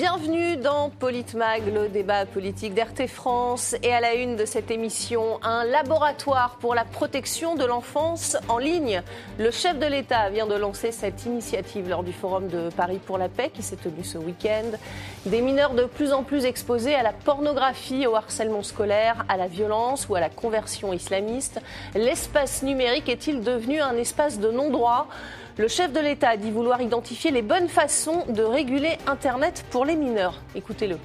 [0.00, 3.76] Bienvenue dans Politmag, le débat politique d'RT France.
[3.82, 8.56] Et à la une de cette émission, un laboratoire pour la protection de l'enfance en
[8.56, 9.02] ligne.
[9.38, 13.18] Le chef de l'État vient de lancer cette initiative lors du Forum de Paris pour
[13.18, 14.70] la paix qui s'est tenu ce week-end.
[15.26, 19.48] Des mineurs de plus en plus exposés à la pornographie, au harcèlement scolaire, à la
[19.48, 21.60] violence ou à la conversion islamiste.
[21.94, 25.08] L'espace numérique est-il devenu un espace de non-droit?
[25.60, 29.84] Le chef de l'État a dit vouloir identifier les bonnes façons de réguler Internet pour
[29.84, 30.40] les mineurs.
[30.54, 30.96] Écoutez-le.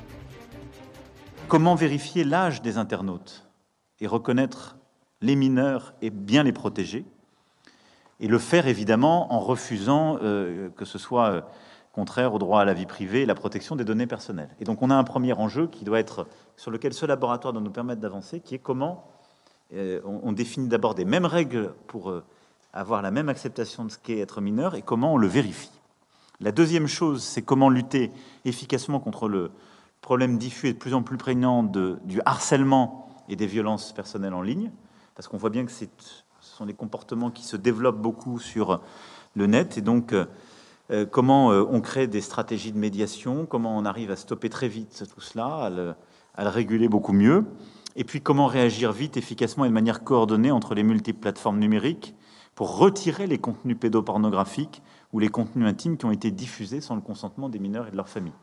[1.50, 3.50] Comment vérifier l'âge des internautes
[4.00, 4.78] et reconnaître
[5.20, 7.04] les mineurs et bien les protéger
[8.22, 11.42] Et le faire évidemment en refusant euh, que ce soit euh,
[11.92, 14.56] contraire au droit à la vie privée et la protection des données personnelles.
[14.62, 17.62] Et donc on a un premier enjeu qui doit être sur lequel ce laboratoire doit
[17.62, 19.04] nous permettre d'avancer, qui est comment
[19.74, 22.14] euh, on, définit d'abord des mêmes règles pour
[22.76, 25.72] avoir la même acceptation de ce qu'est être mineur et comment on le vérifie.
[26.42, 28.12] La deuxième chose, c'est comment lutter
[28.44, 29.52] efficacement contre le
[30.02, 34.42] problème diffus et de plus en plus prégnant du harcèlement et des violences personnelles en
[34.42, 34.72] ligne,
[35.16, 35.86] parce qu'on voit bien que ce
[36.42, 38.82] sont des comportements qui se développent beaucoup sur
[39.34, 43.86] le net, et donc euh, comment euh, on crée des stratégies de médiation, comment on
[43.86, 45.96] arrive à stopper très vite tout cela, à le,
[46.36, 47.46] à le réguler beaucoup mieux,
[47.96, 52.14] et puis comment réagir vite, efficacement et de manière coordonnée entre les multiples plateformes numériques
[52.56, 54.82] pour retirer les contenus pédopornographiques
[55.14, 57.98] ou les contenus intimes qui ont été diffusés sans le consentement des mineurs et de
[57.98, 58.34] leurs familles.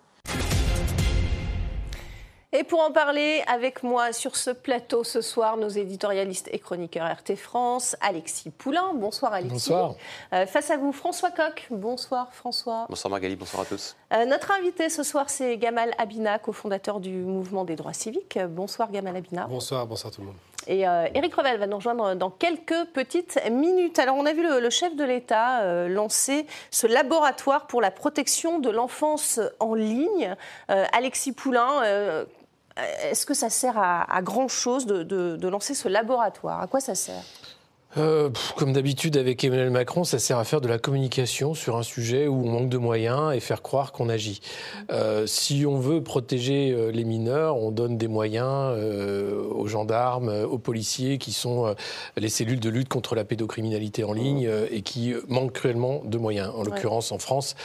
[2.55, 7.11] Et pour en parler avec moi sur ce plateau ce soir, nos éditorialistes et chroniqueurs
[7.11, 8.93] RT France, Alexis Poulain.
[8.93, 9.71] Bonsoir Alexis.
[9.71, 9.95] Bonsoir.
[10.35, 11.67] Euh, face à vous, François Coq.
[11.71, 12.85] Bonsoir François.
[12.91, 13.97] Bonsoir Magali, bonsoir à tous.
[14.13, 18.39] Euh, notre invité ce soir, c'est Gamal Abina, cofondateur du mouvement des droits civiques.
[18.51, 19.47] Bonsoir Gamal Abina.
[19.47, 20.37] Bonsoir, bonsoir tout le monde.
[20.67, 23.99] Et euh, Éric Revel va nous rejoindre dans quelques petites minutes.
[23.99, 28.59] Alors, on a vu le, chef de l'État euh, lancer ce laboratoire pour la protection
[28.59, 30.35] de l'enfance en ligne.
[30.71, 32.25] Euh, Alexis Poulain,
[33.03, 36.61] est-ce que ça sert à, grand-chose de lancer ce laboratoire?
[36.61, 37.23] À quoi ça sert?
[37.97, 41.83] Euh, comme d'habitude avec Emmanuel Macron, ça sert à faire de la communication sur un
[41.83, 44.41] sujet où on manque de moyens et faire croire qu'on agit.
[44.91, 50.29] Euh, si on veut protéger euh, les mineurs, on donne des moyens euh, aux gendarmes,
[50.29, 51.75] aux policiers qui sont
[52.17, 56.51] les cellules de lutte contre la pédocriminalité en ligne et qui manquent cruellement de moyens.
[56.57, 57.57] En l'occurrence en France,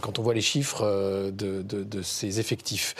[0.00, 0.84] quand on voit les chiffres
[1.30, 2.94] de, de, de, ces effectifs.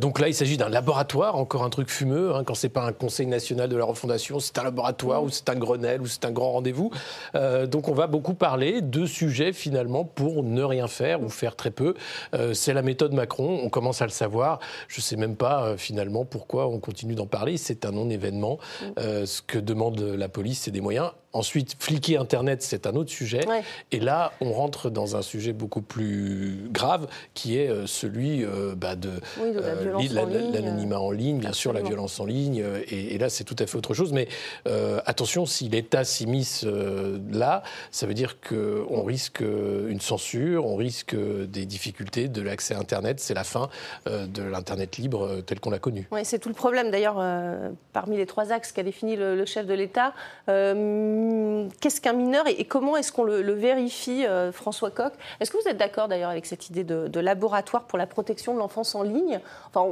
[0.00, 2.34] donc là, il s'agit d'un laboratoire, encore un truc fumeux.
[2.34, 5.48] Hein, quand c'est pas un Conseil national de la refondation, c'est un laboratoire ou c'est
[5.48, 6.90] un Grenelle ou c'est un grand rendez-vous.
[7.34, 11.56] Euh, donc on va beaucoup parler de sujets finalement pour ne rien faire ou faire
[11.56, 11.94] très peu.
[12.34, 14.60] Euh, c'est la méthode Macron, on commence à le savoir.
[14.88, 17.56] Je ne sais même pas euh, finalement pourquoi on continue d'en parler.
[17.56, 18.58] C'est un non-événement.
[18.96, 21.10] Ce que demande la police, c'est des moyens.
[21.34, 23.40] Ensuite, fliquer Internet, c'est un autre sujet.
[23.90, 28.74] Et là, on rentre dans un sujet beaucoup plus grave, qui est euh, celui euh,
[28.76, 29.10] bah, de,
[30.12, 32.62] l'anonymat en, ligne, bien sûr, la violence en ligne.
[32.90, 34.12] Et, là, c'est tout à fait autre chose.
[34.12, 34.28] Mais
[34.66, 36.66] euh, attention, si l'État s'immisce
[37.32, 42.78] là, ça veut dire qu'on risque une censure, on risque des difficultés de l'accès à
[42.78, 43.20] Internet.
[43.20, 43.70] C'est la fin
[44.06, 46.08] de l'Internet libre tel qu'on l'a connu.
[46.10, 46.90] Oui, c'est tout le problème.
[46.90, 47.22] D'ailleurs,
[47.92, 50.12] parmi les trois axes qu'a défini le, le, chef de l'État,
[51.80, 55.12] qu'est-ce qu'un mineur et, comment est-ce qu'on le, vérifie, euh, François Coq?
[55.40, 58.58] Est-ce que vous êtes d'accord d'ailleurs avec cette idée de, laboratoire pour la protection de
[58.58, 59.40] l'enfance en ligne?
[59.68, 59.88] Enfin,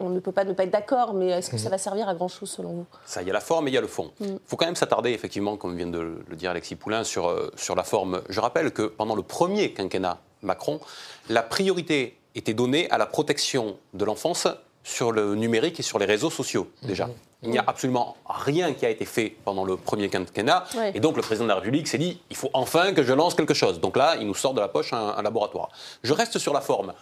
[0.00, 2.14] on, ne peut pas ne pas être d'accord, mais est-ce que ça va servir à
[2.14, 2.86] grand-chose selon vous?
[3.04, 4.12] Ça, il y a la forme et il y a le fond.
[4.20, 4.38] Il mm.
[4.46, 7.74] faut quand même s'attarder, effectivement, comme vient de le dire Alexis Poulain, sur, euh, sur
[7.74, 8.22] la forme.
[8.28, 10.80] Je rappelle que pendant le premier quinquennat Macron,
[11.28, 14.46] la priorité était donnée à la protection de l'enfance
[14.84, 17.06] sur le numérique et sur les réseaux sociaux, déjà.
[17.06, 17.25] Mm-hmm.
[17.42, 20.64] Il n'y a absolument rien qui a été fait pendant le premier quinquennat.
[20.94, 23.34] Et donc le président de la République s'est dit, il faut enfin que je lance
[23.34, 23.80] quelque chose.
[23.80, 25.68] Donc là, il nous sort de la poche un, laboratoire.
[26.02, 26.94] Je reste sur la forme.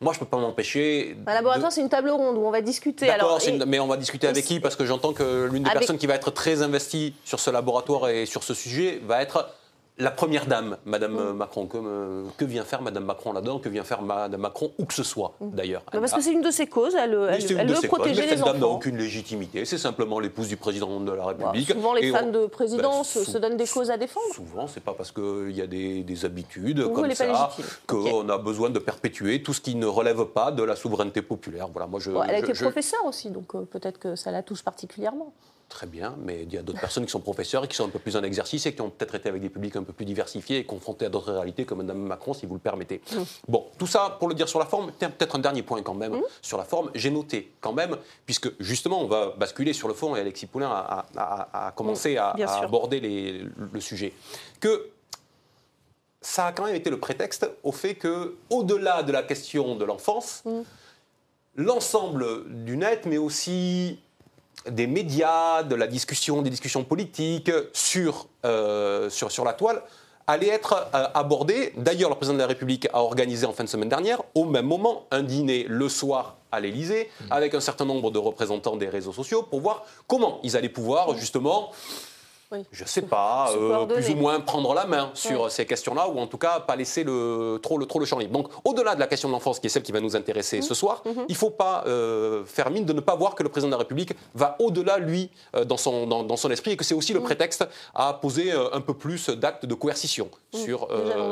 [0.00, 1.16] Moi, je ne peux pas m'empêcher.
[1.26, 3.06] Un laboratoire, c'est une table ronde où on va discuter.
[3.06, 4.60] D'accord, mais on va discuter avec qui?
[4.60, 8.08] Parce que j'entends que l'une des personnes qui va être très investie sur ce laboratoire
[8.08, 9.48] et sur ce sujet va être
[9.98, 11.36] la première dame, Madame mm.
[11.36, 14.84] Macron, que, euh, que, vient faire Madame Macron là-dedans Que vient faire Madame Macron, où
[14.84, 15.50] que ce soit, mm.
[15.50, 18.52] d'ailleurs Parce que c'est une de ses causes, elle, veut protéger les cette enfants.
[18.52, 21.72] dame n'a aucune légitimité, c'est simplement l'épouse du président de la République.
[21.72, 24.94] souvent, les fans de présidence ben, se donnent des causes à défendre Souvent, c'est pas
[24.94, 27.50] parce qu'il y a des, habitudes comme ça
[27.86, 31.68] qu'on a besoin de perpétuer tout ce qui ne relève pas de la souveraineté populaire.
[31.68, 34.62] Voilà, moi, je, elle a été professeure aussi, donc euh, peut-être que ça la touche
[34.62, 35.32] particulièrement.
[35.68, 37.90] Très bien, mais il y a d'autres personnes qui sont professeurs et qui sont un
[37.90, 40.06] peu plus en exercice et qui ont peut-être été avec des publics un peu plus
[40.06, 43.02] diversifiés et confrontés à d'autres réalités comme Mme Macron, si vous le permettez.
[43.12, 43.16] Mmh.
[43.48, 46.14] Bon, tout ça pour le dire sur la forme, peut-être un dernier point quand même
[46.14, 46.22] mmh.
[46.40, 46.90] sur la forme.
[46.94, 50.70] J'ai noté quand même, puisque justement on va basculer sur le fond et Alexis Poulain
[50.70, 54.14] a, commencé mmh, à, aborder le sujet,
[54.60, 54.88] que
[56.22, 59.84] ça a quand même été le prétexte au fait que, au-delà de la question de
[59.84, 60.44] l'enfance,
[61.56, 63.98] l'ensemble du net, mais aussi
[64.70, 69.82] des médias, de la discussion, des discussions politiques sur, euh, sur, sur la toile,
[70.26, 71.70] allait être euh.
[71.76, 74.66] D'ailleurs, le président de la République a organisé en fin de semaine dernière, au même
[74.66, 77.24] moment, un dîner le soir à l'Élysée, mmh.
[77.32, 81.16] avec un certain nombre de représentants des réseaux sociaux, pour voir comment ils allaient pouvoir
[81.16, 81.70] justement
[82.72, 86.18] je ne sais pas, euh, plus ou moins prendre la main sur ces questions-là, ou
[86.18, 88.32] en tout cas pas laisser le, trop, le, trop le champ libre.
[88.32, 90.74] Donc au-delà de la question de l'enfance, qui est celle qui va nous intéresser ce
[90.74, 91.26] soir, mhm.
[91.28, 93.72] il ne faut pas euh, faire mine de ne pas voir que le président de
[93.72, 97.12] la République va au-delà, lui, euh, dans, son, dans, son esprit, et que c'est aussi
[97.12, 100.88] le prétexte à poser un peu plus d'actes de coercition sur...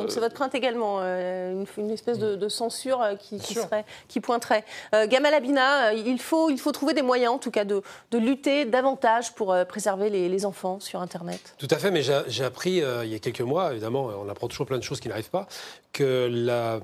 [0.09, 4.65] C'est votre crainte également, une, espèce de, censure qui, serait, qui pointerait.
[4.93, 8.65] Gamal Abina, il faut, il faut trouver des moyens, en tout cas, de, de lutter
[8.65, 11.55] davantage pour préserver les, les enfants sur Internet.
[11.57, 14.49] Tout à fait, mais j'ai appris euh, il y a quelques mois, évidemment, on apprend
[14.49, 15.47] toujours plein de choses qui n'arrivent pas,
[15.93, 16.81] que la,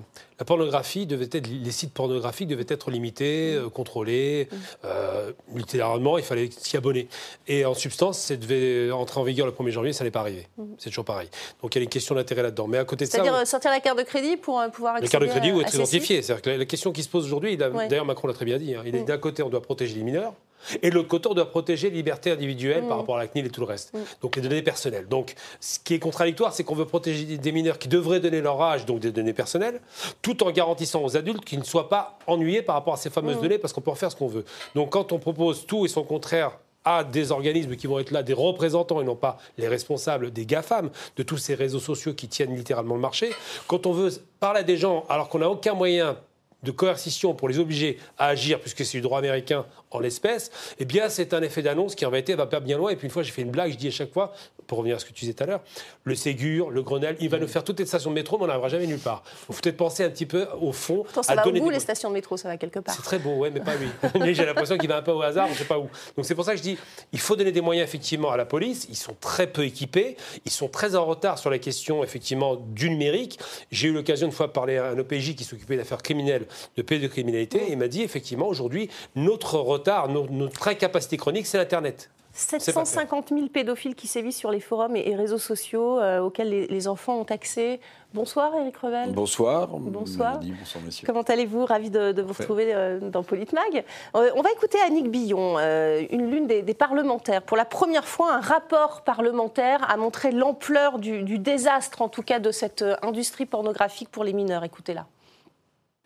[0.46, 4.56] pornographie devait être, les sites pornographiques devaient être limités, euh, contrôlés, mm.
[4.84, 7.08] euh, littéralement, il fallait s'y abonner.
[7.48, 10.46] Et en substance, ça devait entrer en vigueur le 1er janvier, ça n'est pas arrivé.
[10.56, 10.64] Mm.
[10.78, 11.28] C'est toujours pareil.
[11.60, 12.68] Donc il y a une question d'intérêt là-dedans.
[12.68, 13.18] Mais à côté de ça.
[13.18, 15.74] C'est-à-dire sortir la carte de crédit pour pouvoir accéder La carte de crédit ou être
[15.74, 16.22] identifié.
[16.22, 18.82] C'est-à-dire que la, question qui se pose aujourd'hui, d'ailleurs Macron l'a très bien dit, hein,
[18.86, 19.06] il est mm.
[19.06, 20.34] d'un côté, on doit protéger les mineurs.
[20.82, 23.50] Et le côté, on doit protéger les libertés individuelles par rapport à la CNIL et
[23.50, 23.92] tout le reste.
[24.20, 25.08] Donc les données personnelles.
[25.08, 28.60] Donc ce qui est contradictoire, c'est qu'on veut protéger des mineurs qui devraient donner leur
[28.60, 29.80] âge, donc des données personnelles,
[30.20, 33.40] tout en garantissant aux adultes qu'ils ne soient pas ennuyés par rapport à ces fameuses
[33.40, 34.44] données, parce qu'on peut en faire ce qu'on veut.
[34.74, 38.22] Donc quand on propose tout et son contraire à des organismes qui vont être là
[38.22, 42.28] des représentants et non pas les responsables des GAFAM, de tous ces réseaux sociaux qui
[42.28, 43.30] tiennent littéralement le marché.
[43.68, 44.10] Quand on veut
[44.40, 46.16] parler à des gens alors qu'on n'a aucun moyen
[46.62, 50.84] de coercition pour les obliger à agir, puisque c'est du droit américain en l'espèce, eh
[50.84, 52.90] bien, c'est un effet d'annonce qui en réalité va pas bien loin.
[52.90, 54.32] Et puis une fois, j'ai fait une blague, je dis à chaque fois,
[54.66, 55.60] pour revenir à ce que tu disais tout à l'heure,
[56.04, 58.46] le Ségur, le Grenelle, il va nous faire toutes les stations de métro, mais on
[58.46, 59.22] n'arrivera jamais nulle part.
[59.48, 61.02] Il faut peut-être penser un petit peu au fond.
[61.02, 62.94] Pourtant, ça va où les stations de métro, ça va quelque part.
[62.94, 63.88] C'est très beau, ouais, mais pas lui.
[64.20, 65.88] mais j'ai l'impression qu'il va un peu au hasard, on ne sait pas où.
[66.16, 66.78] Donc c'est pour ça que je dis,
[67.12, 68.86] il faut donner des moyens effectivement à la police.
[68.88, 72.90] Ils sont très peu équipés, ils sont très en retard sur la question effectivement du
[72.90, 73.38] numérique.
[73.70, 76.46] J'ai eu l'occasion une fois de parler à un OPJ qui s'occupait d'affaires criminelles,
[76.76, 81.58] de pédocriminalité, et il m'a dit effectivement aujourd'hui notre retard, notre vraie capacité chronique, c'est
[81.58, 82.10] l'Internet.
[82.34, 87.18] 750 000 pédophiles qui sévissent sur les forums et, réseaux sociaux euh, auxquels les, enfants
[87.18, 87.78] ont accès.
[88.14, 89.12] Bonsoir Eric Revel.
[89.12, 89.68] Bonsoir.
[89.68, 90.40] Bonsoir.
[90.40, 91.06] bonsoir monsieur.
[91.06, 91.66] Comment allez-vous?
[91.66, 93.84] Ravi de, vous retrouver euh, dans Politmag.
[94.16, 97.42] Euh, on va écouter Annick Billon, une l'une des, parlementaires.
[97.42, 102.22] Pour la première fois, un rapport parlementaire a montré l'ampleur du, du désastre, en tout
[102.22, 104.64] cas, de cette industrie pornographique pour les mineurs.
[104.64, 105.06] Écoutez-la.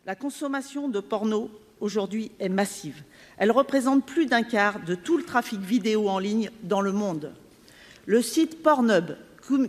[0.05, 3.03] La consommation de porno aujourd'hui est massive.
[3.37, 7.33] Elle représente plus d'un quart de tout le trafic vidéo en ligne dans le monde.
[8.05, 9.15] Le site Pornhub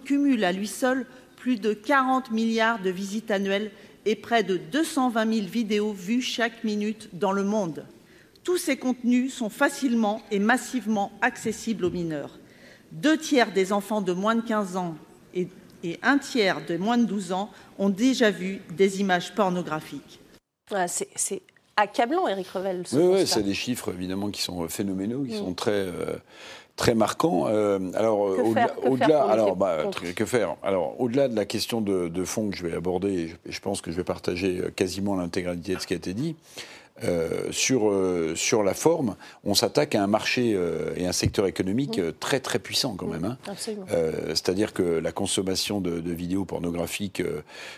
[0.04, 1.06] cumule à lui seul
[1.36, 3.70] plus de 40 milliards de visites annuelles
[4.06, 7.84] et près de 220 000 vidéos vues chaque minute dans le monde.
[8.42, 12.38] Tous ces contenus sont facilement et massivement accessibles aux mineurs.
[12.92, 14.96] Deux tiers des enfants de moins de 15 ans
[15.34, 15.48] et,
[16.02, 20.20] un tiers de moins de 12 ans ont déjà vu des images pornographiques.
[21.78, 22.82] Accablant, Eric Revel.
[22.92, 25.38] Oui, oui c'est des chiffres évidemment qui sont phénoménaux, qui mm.
[25.38, 26.16] sont très euh,
[26.76, 27.46] très marquants.
[27.48, 30.56] Euh, alors au-delà, alors bah, que faire?
[30.62, 33.90] Alors au-delà de la question de, de, fond que je vais aborder, je pense que
[33.90, 36.36] je vais partager euh, quasiment l'intégralité de ce qui a été dit.
[37.04, 39.14] Euh, sur, euh, sur la forme,
[39.44, 42.12] on s'attaque à un marché euh, et un secteur économique mmh.
[42.18, 43.24] très très puissant quand même.
[43.24, 43.54] Hein.
[44.34, 47.22] C'est-à-dire que la consommation de, vidéos pornographiques,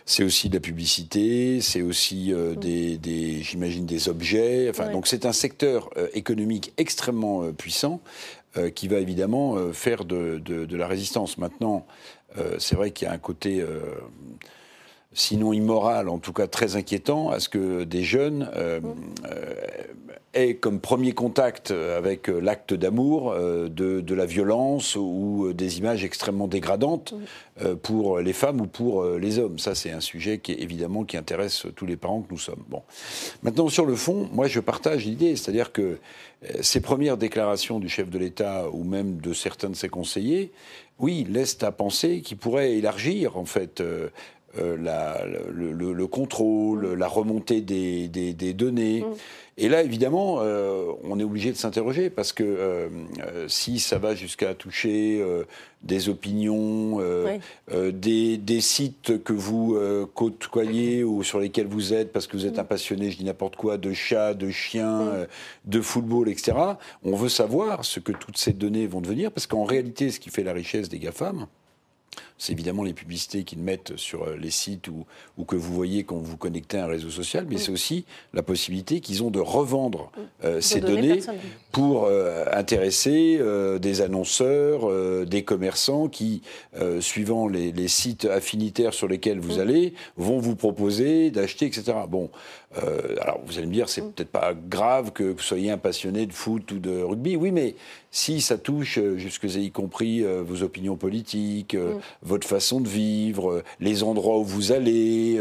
[0.06, 2.56] c'est aussi de la publicité, c'est aussi mmh.
[2.56, 4.68] des, j'imagine, des objets.
[4.70, 8.00] Enfin, Donc c'est un secteur économique extrêmement puissant
[8.74, 11.38] qui va évidemment faire de, de, la résistance.
[11.38, 11.86] Maintenant,
[12.58, 13.64] c'est vrai qu'il y a un côté
[15.12, 18.80] sinon immoral, en tout cas très inquiétant, à ce que des jeunes euh,
[19.28, 19.54] euh,
[20.34, 26.46] aient comme premier contact avec euh, l'acte d'amour de, la violence ou des images extrêmement
[26.46, 27.14] dégradantes
[27.82, 29.58] pour les femmes ou pour les hommes.
[29.58, 32.64] Ça, c'est un sujet qui, évidemment, qui intéresse tous les parents que nous sommes.
[32.68, 32.82] Bon.
[33.42, 35.98] Maintenant, sur le fond, moi, je partage l'idée, c'est-à-dire que
[36.60, 40.52] ces premières déclarations du chef de l'État ou même de certains de ses conseillers,
[41.00, 44.08] oui, laissent à penser qu'il pourrait élargir, en fait, euh,
[44.56, 49.02] la, le, contrôle, la remontée des, des, données.
[49.02, 49.14] Mm.
[49.58, 52.88] Et là, évidemment, euh, on est obligé de s'interroger parce que euh,
[53.48, 55.22] si ça va jusqu'à toucher
[55.82, 57.00] des opinions,
[57.92, 59.78] des, des, sites que vous
[60.14, 62.60] côtoyez ou sur lesquels vous êtes parce que vous êtes mm.
[62.60, 65.26] un passionné, je dis n'importe quoi, de chats, de chiens, mm.
[65.66, 66.52] de football, etc.,
[67.04, 70.30] on veut savoir ce que toutes ces données vont devenir parce qu'en réalité, ce qui
[70.30, 71.46] fait la richesse des GAFAM,
[72.40, 75.04] c'est évidemment les publicités qu'ils mettent sur euh, les sites ou,
[75.36, 78.42] ou, que vous voyez quand vous connectez à un réseau social, mais c'est aussi la
[78.42, 80.10] possibilité qu'ils ont de revendre
[80.60, 81.20] ces données,
[81.72, 82.08] pour
[82.52, 83.40] intéresser
[83.80, 86.42] des annonceurs, des commerçants qui,
[87.00, 89.60] suivant les, les, sites affinitaires sur lesquels vous mm.
[89.60, 91.92] allez, vont vous proposer d'acheter, etc.
[92.08, 92.30] Bon,
[93.20, 94.12] alors vous allez me dire, c'est mm.
[94.12, 97.74] peut-être pas grave que vous soyez un passionné de foot ou de rugby, oui, mais
[98.10, 102.00] si ça touche jusque y compris vos opinions politiques, mm.
[102.30, 105.38] Votre façon de vivre, les endroits où vous allez,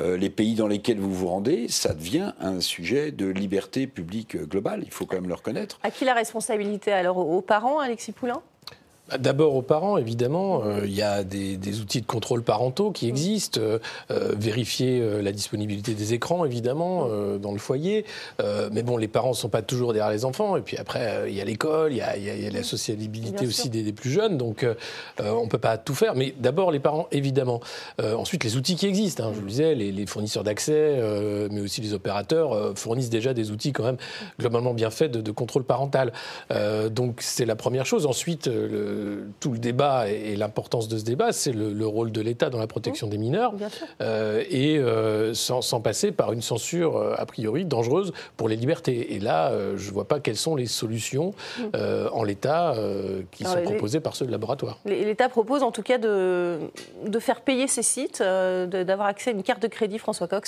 [0.00, 4.82] les pays dans lesquels vous vous rendez, ça devient un sujet de liberté publique globale.
[4.84, 5.78] Il faut quand même le reconnaître.
[5.82, 7.18] À qui la responsabilité alors?
[7.18, 8.42] Aux parents, Alexis Poulain?
[9.18, 10.62] D'abord aux parents, évidemment.
[10.64, 13.60] Euh, il y a des, outils de contrôle parentaux qui existent.
[13.60, 13.78] Euh,
[14.10, 17.08] euh, vérifier la disponibilité des écrans, évidemment,
[17.38, 18.04] dans le foyer.
[18.72, 20.56] mais bon, les parents ne sont pas toujours derrière les enfants.
[20.56, 24.10] Et puis après, il y a l'école, il y a, la sociabilité aussi des, plus
[24.10, 24.36] jeunes.
[24.36, 24.66] Donc,
[25.18, 26.14] on ne peut pas tout faire.
[26.14, 27.60] Mais d'abord, les parents, évidemment.
[28.02, 29.24] ensuite, les outils qui existent.
[29.24, 31.00] Hein, je le disais, les, fournisseurs d'accès,
[31.50, 33.98] mais aussi les opérateurs, fournissent déjà des outils quand même
[34.38, 36.12] globalement bien faits de, de contrôle parental.
[36.90, 38.06] donc, c'est la première chose.
[38.06, 38.93] Ensuite, le,
[39.40, 42.66] tout le débat et, l'importance de ce débat, c'est le, rôle de l'État dans la
[42.66, 43.54] protection des mineurs,
[44.00, 49.14] euh, et euh, sans, passer par une censure euh, a priori dangereuse pour les libertés.
[49.14, 51.64] Et là, je ne vois pas quelles sont les solutions mm.
[52.12, 52.74] en l'État
[53.30, 54.78] qui sont proposées par ceux de laboratoire.
[54.84, 56.58] L'État propose en tout cas de,
[57.06, 60.46] de faire payer ces sites, d'avoir accès à une carte de crédit, François Coq.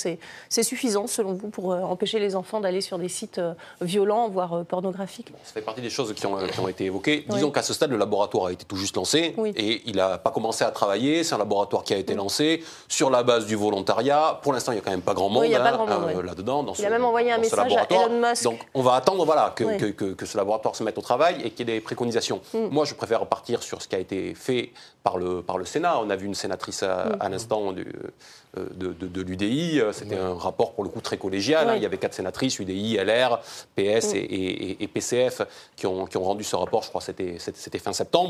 [0.49, 3.41] C'est suffisant, selon vous, pour empêcher les enfants d'aller sur des sites
[3.81, 5.33] violents, voire pornographiques?
[5.45, 7.25] Ça fait partie des choses qui ont, qui ont été évoquées.
[7.29, 10.31] Disons qu'à ce stade, le laboratoire a été tout juste lancé et il n'a pas
[10.31, 11.25] commencé à travailler.
[11.25, 14.39] C'est un laboratoire qui a été lancé sur la base du volontariat.
[14.43, 16.67] Pour l'instant, il n'y a quand même pas grand monde, hein, euh, là-dedans.
[16.79, 18.43] il a même envoyé un message à Elon Musk.
[18.45, 21.69] Donc on va attendre voilà, que, que, ce laboratoire se mette au travail et qu'il
[21.69, 22.41] y ait des préconisations.
[22.53, 22.67] Mm.
[22.71, 24.71] Moi, je préfère partir sur ce qui a été fait
[25.03, 25.99] par le, par le Sénat.
[26.01, 27.31] On a vu une sénatrice à, mm.
[27.31, 27.87] l'instant du,
[28.59, 29.81] euh, de, de, l'UDI.
[29.93, 31.69] C'était un rapport pour le coup très collégial.
[31.69, 31.77] Hein.
[31.77, 33.41] Il y avait quatre sénatrices, UDI, LR,
[33.77, 34.17] PS mm.
[34.17, 35.43] et, et, PCF,
[35.77, 38.26] qui ont, qui ont rendu ce rapport, je crois c'était fin septembre.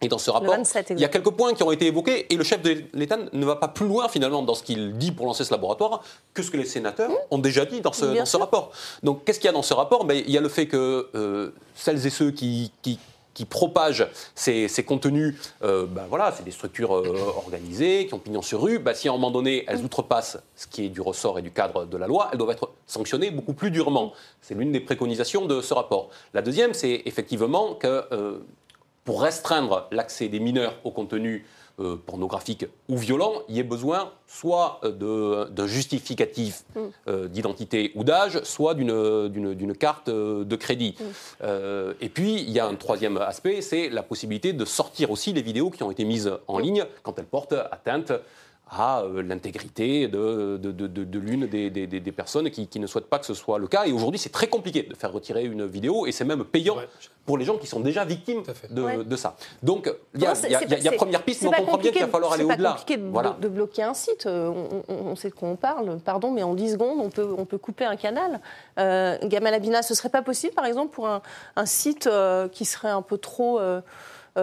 [0.00, 0.54] Et dans ce rapport,
[0.90, 3.44] il y a quelques points qui ont été évoqués et le chef de l'État ne
[3.44, 6.02] va pas plus loin finalement dans ce qu'il dit pour lancer ce laboratoire
[6.34, 7.14] que ce que les sénateurs mmh.
[7.32, 8.70] ont déjà dit dans ce, dans ce rapport.
[9.02, 10.04] Donc qu'est-ce qu'il y a dans ce rapport?
[10.04, 12.98] Ben, Il y a le fait que euh, celles et ceux qui, qui
[13.34, 18.42] qui propagent ces, contenus, euh, ben voilà, c'est des structures euh, organisées, qui ont pignon
[18.42, 18.78] sur rue.
[18.78, 21.50] Ben, si à un moment donné, elles outrepassent ce qui est du ressort et du
[21.50, 24.12] cadre de la loi, elles doivent être sanctionnées beaucoup plus durement.
[24.40, 26.10] C'est l'une des préconisations de ce rapport.
[26.32, 28.38] La deuxième, c'est effectivement que euh,
[29.04, 31.44] pour restreindre l'accès des mineurs au contenu
[31.80, 36.80] euh, pornographique ou violent, il y ait besoin soit d'un justificatif mm.
[37.08, 40.94] euh, d'identité ou d'âge, soit d'une carte euh, de crédit.
[41.00, 41.46] Mm.
[42.00, 45.42] et puis, il y a un troisième aspect, c'est la possibilité de sortir aussi les
[45.42, 46.62] vidéos qui ont été mises en mm.
[46.62, 48.12] ligne quand elles portent atteinte
[48.74, 53.08] à euh, l'intégrité de, de, de, l'une des, des, des, personnes qui, qui, ne souhaitent
[53.08, 53.86] pas que ce soit le cas.
[53.86, 56.76] Et aujourd'hui, c'est très compliqué de faire retirer une vidéo et c'est même payant
[57.26, 59.36] pour les gens qui sont déjà victimes de, ça.
[59.62, 62.32] Donc, il y a, y a, première piste, mais on comprend bien qu'il va falloir
[62.32, 62.76] aller au-delà.
[62.78, 64.26] C'est compliqué de, de, bloquer un site.
[64.26, 64.52] Euh,
[64.88, 67.58] on, sait de quoi on parle, pardon, mais en 10 secondes, on peut, on peut
[67.58, 68.40] couper un canal.
[68.78, 71.22] Euh, Gamal Abina, ce serait pas possible, par exemple, pour un,
[71.56, 73.60] un site euh, qui serait un peu trop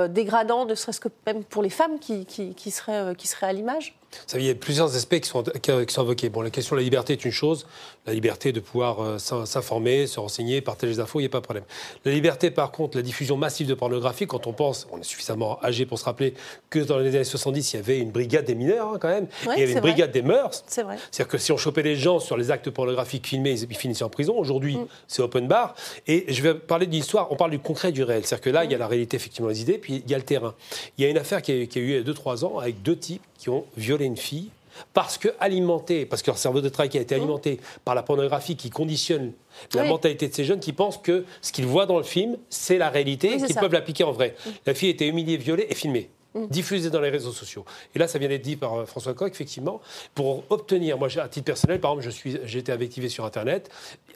[0.08, 3.54] dégradant, ne serait-ce que même pour les femmes qui, qui, qui seraient, qui seraient à
[3.54, 3.94] l'image?
[4.36, 6.30] Il y a plusieurs aspects qui sont, qui sont invoqués.
[6.30, 7.65] Bon, la question de la liberté est une chose.
[8.06, 11.39] La liberté de pouvoir euh, s'informer, se renseigner, partager des infos, il n'y a pas
[11.39, 11.65] de problème.
[12.06, 15.63] La liberté, par contre, la diffusion massive de pornographie, quand on pense, on est suffisamment
[15.63, 16.34] âgé pour se rappeler
[16.70, 19.27] que dans les années 70, il y avait une brigade des mineurs, hein, quand même.
[19.44, 20.63] il y avait une brigade des mœurs.
[20.68, 20.98] C'est vrai.
[21.12, 24.10] C'est-à-dire que si on chopait les gens sur les actes pornographiques filmés, ils finissaient en
[24.10, 24.38] prison.
[24.38, 24.88] Aujourd'hui, mm.
[25.08, 25.75] c'est open bar.
[26.08, 27.32] Et je vais parler de l'histoire.
[27.32, 28.25] On parle du concret, du réel.
[28.25, 30.18] C'est-à-dire que là, il y a la réalité, effectivement, les idées, puis il y a
[30.18, 30.56] le terrain.
[30.98, 32.60] Il y a une affaire qui a, qui a eu il y a 2-3 ans
[32.60, 34.51] avec deux types qui ont violé une fille
[34.93, 38.03] parce que alimenté, parce que leur cerveau de travail qui a été alimenté par la
[38.03, 39.33] pornographie qui conditionne
[39.74, 42.77] la mentalité de ces jeunes qui pensent que ce qu'ils voient dans le film, c'est
[42.77, 44.36] la réalité et qu'ils peuvent l'appliquer en vrai.
[44.65, 46.10] La fille était humiliée, violée et filmée.
[46.34, 46.48] Mm.
[46.48, 47.66] diffusé dans les réseaux sociaux.
[47.94, 49.82] Et là, ça vient d'être dit par euh, François Coq, effectivement,
[50.16, 53.70] pour obtenir, moi, à titre personnel, par exemple, j'ai été invectivé sur Internet,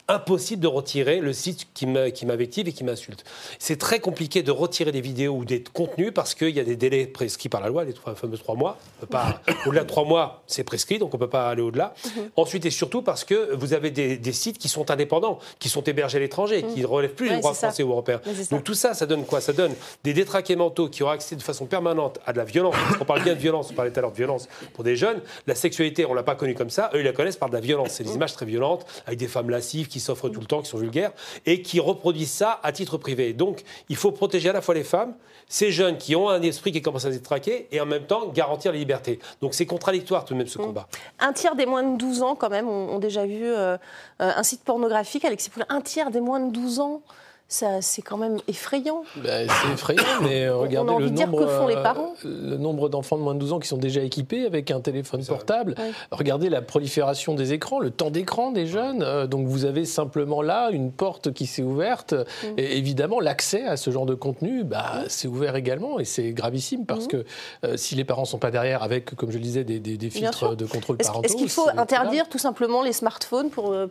[0.08, 3.26] impossible de retirer le site qui m'invective et qui m'insulte.
[3.60, 6.78] C'est très compliqué de retirer des vidéos ou des contenus parce qu'il y a des
[6.78, 8.78] délais prescrits par la loi, les fameux trois mois.
[9.66, 11.96] Au-delà de trois mois, c'est prescrit, donc on ne peut pas aller au-delà.
[12.06, 12.30] Mm-hmm.
[12.38, 16.18] Ensuite et surtout parce que vous avez des, sites qui sont indépendants, qui sont hébergés
[16.18, 16.90] à l'étranger, qui ne mm.
[16.90, 18.22] relèvent plus des droits français ou européens.
[18.52, 19.42] Donc tout ça, ça donne quoi?
[19.42, 22.44] Ça donne des détraqués mentaux qui ont accès de façon permanente violente à de la
[22.44, 24.84] violence, parce qu'on parle bien de violence, on parlait tout à l'heure de violence pour
[24.84, 27.50] des jeunes, la sexualité, on l'a pas connue comme ça, eux, ils la connaissent par
[27.50, 27.90] de la violence.
[27.92, 30.70] C'est des images très violentes, avec des femmes lascives qui s'offrent tout le temps, qui
[30.70, 31.12] sont vulgaires,
[31.46, 33.34] et qui reproduisent ça à titre privé.
[33.34, 35.14] Donc, il faut protéger à la fois les femmes,
[35.48, 38.28] ces jeunes qui ont un esprit qui commence à se traquer, et en même temps
[38.28, 39.20] garantir les libertés.
[39.42, 40.66] Donc, c'est contradictoire tout de même ce mmh.
[40.66, 40.88] combat.
[41.20, 43.78] Un tiers des moins de 12 ans, quand même, ont, déjà vu euh,
[44.20, 45.26] un site pornographique.
[45.26, 47.02] Alexis Poulin, un tiers des moins de 12 ans
[47.48, 49.04] c'est quand même effrayant.
[49.18, 52.14] Ben, c'est effrayant, mais regardez le nombre, font les parents.
[52.24, 55.24] le nombre d'enfants de moins de 12 ans qui sont déjà équipés avec un téléphone
[55.24, 55.76] portable.
[56.12, 59.04] Regardez la prolifération des écrans, le temps d'écran des jeunes.
[59.04, 62.14] Euh, donc vous avez simplement là une porte qui s'est ouverte.
[62.14, 62.48] Mm.
[62.58, 65.06] Et évidemment, l'accès à ce genre de contenu, bah, mm.
[65.10, 67.10] c'est ouvert également et c'est gravissime parce mm.
[67.10, 67.26] que
[67.64, 70.10] euh, si les parents ne sont pas derrière avec, comme je le disais, des, des,
[70.10, 71.24] filtres de contrôle parentaux.
[71.24, 73.88] Est-ce qu'il faut interdire tout simplement les smartphones pour, euh,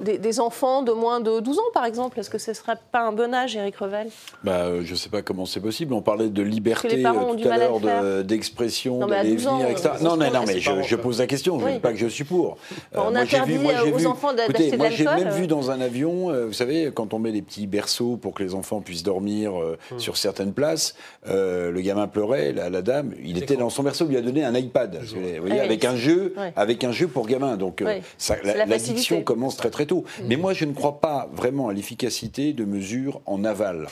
[0.00, 2.18] des, des, enfants de moins de 12 ans, par exemple?
[2.18, 4.08] Est-ce que ce serait pas un bon âge, Eric Revel?
[4.42, 5.92] Bah, euh, Je ne sais pas comment c'est possible.
[5.92, 9.90] On parlait de liberté euh, tout à l'heure, d'expression, de d'aller venir, etc.
[10.00, 11.58] Non, non, non, mais je, pose la question.
[11.58, 12.56] Je ne dis pas que je suis pour.
[12.94, 15.80] Euh, on interdit moi, aux vu, enfants d'acheter de Moi, j'ai même vu dans un
[15.80, 19.52] avion, vous savez, quand on met les petits berceaux pour que les enfants puissent dormir
[19.54, 19.98] hmm.
[19.98, 20.94] sur certaines places,
[21.26, 25.00] le gamin pleurait, la, dame, il était dans son berceau, lui a donné un iPad,
[25.02, 27.56] vous voyez, ah avec un jeu, avec un jeu pour gamin.
[27.56, 27.82] Donc,
[28.44, 30.04] l'addiction commence très très tôt.
[30.20, 30.24] Hmm.
[30.28, 33.88] Mais moi, je ne crois pas vraiment à l'efficacité de mesures en aval.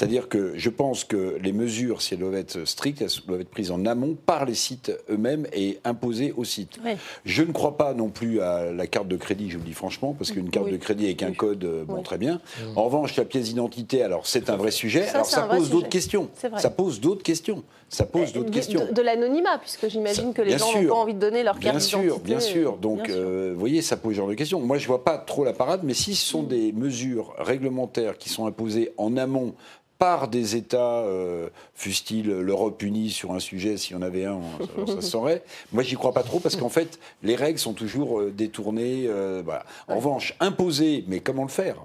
[0.00, 3.50] C'est-à-dire que je pense que les mesures, si elles doivent être strictes, elles doivent être
[3.50, 6.78] prises en amont par les sites eux-mêmes et imposées aux sites.
[7.26, 9.74] Je ne crois pas non plus à la carte de crédit, je vous le dis
[9.74, 12.40] franchement, parce qu'une carte de crédit avec un code, euh, bon, très bien.
[12.76, 15.06] En revanche, la pièce d'identité, alors c'est un vrai sujet.
[15.08, 16.30] alors ça pose d'autres questions.
[16.56, 17.62] Ça pose d'autres questions.
[17.90, 18.86] Ça pose d'autres questions.
[18.92, 21.96] De, l'anonymat, puisque j'imagine que les gens n'ont pas envie de donner leur carte d'identité.
[21.98, 22.76] Bien sûr, bien sûr.
[22.76, 24.60] Donc, euh, vous voyez, ça pose ce genre de questions.
[24.60, 26.48] Moi, je ne vois pas trop la parade, mais si ce sont mm.
[26.48, 29.54] des mesures réglementaires qui sont imposées en amont
[30.00, 34.40] par des États, euh, fût-il l'Europe unie sur un sujet, s'il y en avait un,
[34.86, 35.42] ça, ça saurait.
[35.72, 39.04] Moi, j'y crois pas trop parce qu'en fait, les règles sont toujours euh, détournées.
[39.08, 39.42] Euh,
[39.88, 41.76] en revanche, imposer, mais comment le faire?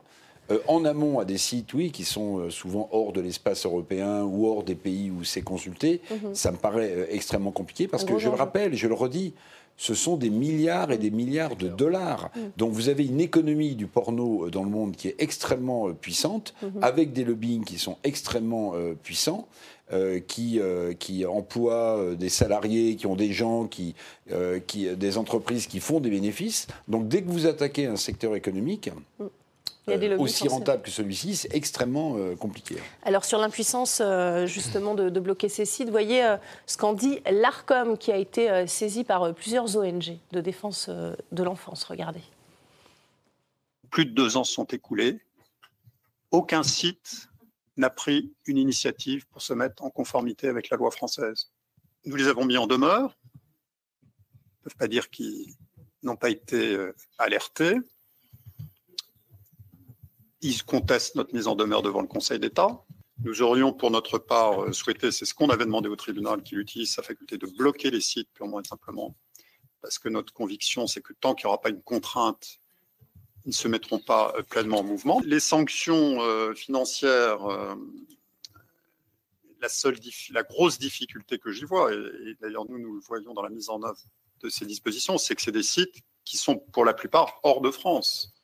[0.68, 4.64] En amont à des sites, oui, qui sont souvent hors de l'espace européen ou hors
[4.64, 6.36] des pays où c'est consulté, mhm.
[6.36, 9.34] ça me paraît extrêmement compliqué parce que je le rappelle, je le redis,
[9.78, 12.32] ce sont des milliards et des milliards de dollars.
[12.36, 12.39] Mm.
[12.58, 15.93] Donc vous avez une économie du porno euh, dans le monde qui est extrêmement euh,
[15.93, 19.48] puissante, avec des lobbying qui sont extrêmement euh, puissants.
[20.28, 20.60] qui,
[20.98, 23.93] qui emploient des salariés, qui ont des gens, qui,
[24.65, 26.65] qui, des entreprises qui font des bénéfices.
[26.88, 29.26] Donc dès que vous attaquez un secteur économique, mm.
[29.88, 32.76] Euh, aussi rentable que celui-ci, c'est extrêmement euh, compliqué.
[33.04, 38.12] Alors sur l'impuissance euh, justement de, bloquer ces sites, voyez ce qu'en dit l'ARCOM qui
[38.12, 41.84] a été saisi par plusieurs ONG de défense de l'enfance.
[41.84, 42.21] Regardez.
[43.91, 45.19] Plus de deux ans se sont écoulés.
[46.32, 47.30] Aucun site
[47.78, 51.52] n'a pris une initiative pour se mettre en conformité avec la loi française.
[52.06, 53.17] Nous les avons mis en demeure.
[54.04, 55.54] Ils ne peuvent pas dire qu'ils
[56.04, 56.78] n'ont pas été
[57.17, 57.78] alertés
[60.41, 62.84] ils contestent notre mise en demeure devant le Conseil d'État.
[63.24, 66.60] Nous aurions pour notre part euh, souhaité, c'est ce qu'on avait demandé au tribunal, qu'il
[66.60, 69.15] utilise sa faculté de bloquer les sites purement et simplement,
[69.82, 72.60] parce que notre conviction, c'est que tant qu'il n'y aura pas une contrainte,
[73.45, 75.21] ils ne se mettront pas euh, pleinement en mouvement.
[75.24, 77.39] Les sanctions euh, financières,
[79.62, 79.98] la, seule
[80.32, 83.69] la grosse difficulté que j'y vois, et d'ailleurs nous, nous le voyons dans la mise
[83.69, 84.02] en œuvre
[84.41, 87.71] de ces dispositions, c'est que c'est des sites qui sont pour la plupart hors de
[87.71, 88.35] France.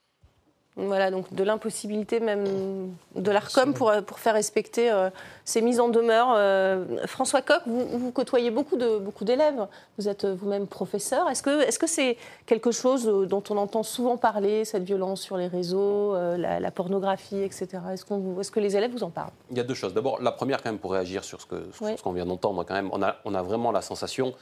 [0.77, 5.09] Voilà, donc de l'impossibilité même de l'ARCOM pour, pour faire respecter euh,
[5.43, 6.33] ces mises en demeure.
[6.37, 9.67] Euh, François Coq, vous, côtoyez beaucoup de beaucoup d'élèves.
[9.97, 11.29] Vous êtes vous-même professeur.
[11.29, 15.35] Est-ce que est-ce que c'est quelque chose dont on entend souvent parler, cette violence sur
[15.35, 17.67] les réseaux, euh, la, pornographie, etc.
[17.91, 19.31] Est-ce, qu'on, est-ce que les élèves vous en parlent?
[19.49, 19.93] Il y a deux choses.
[19.93, 22.75] D'abord, la première, quand même, pour réagir sur ce, que, ce qu'on vient d'entendre, quand
[22.75, 24.33] même, on a, on a vraiment la sensation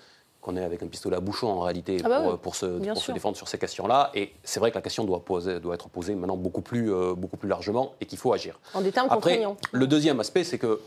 [0.41, 2.65] qu'on est avec un pistolet à bouchon en réalité ah bah pour, se,
[3.11, 4.11] défendre sur ces questions-là.
[4.13, 7.13] Et c'est vrai que la question doit, poser, doit être posée maintenant beaucoup plus, euh,
[7.13, 8.59] beaucoup plus largement et qu'il faut agir.
[8.73, 9.43] En des termes Après.
[9.71, 10.79] Le deuxième aspect, c'est que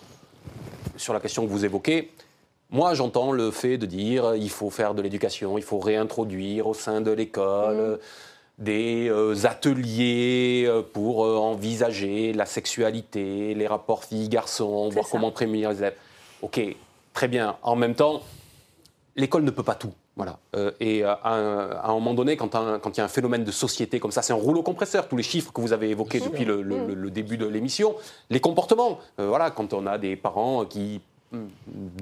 [0.97, 2.13] sur la question que vous évoquez,
[2.71, 6.75] moi, j'entends le fait de dire il faut faire de l'éducation, il faut réintroduire au
[6.75, 8.65] sein de l'école mmh.
[8.65, 15.79] des euh, ateliers euh, pour envisager la sexualité, les rapports filles-garçons, voir comment prémunir les
[15.79, 15.97] élèves.
[16.41, 16.59] Ok,
[17.13, 17.57] très bien.
[17.63, 18.23] En même temps,
[19.17, 19.93] l'école ne peut pas tout.
[20.17, 20.39] Voilà.
[20.57, 24.01] Euh, et euh, à, un, moment donné, quand, il y a un phénomène de société
[24.01, 27.11] comme ça, c'est un rouleau compresseur, tous les chiffres que vous avez évoqués depuis le,
[27.11, 27.95] début de l'émission,
[28.31, 28.99] les comportements.
[29.19, 31.01] Euh, voilà, quand on a des parents qui
[31.33, 31.47] hmm,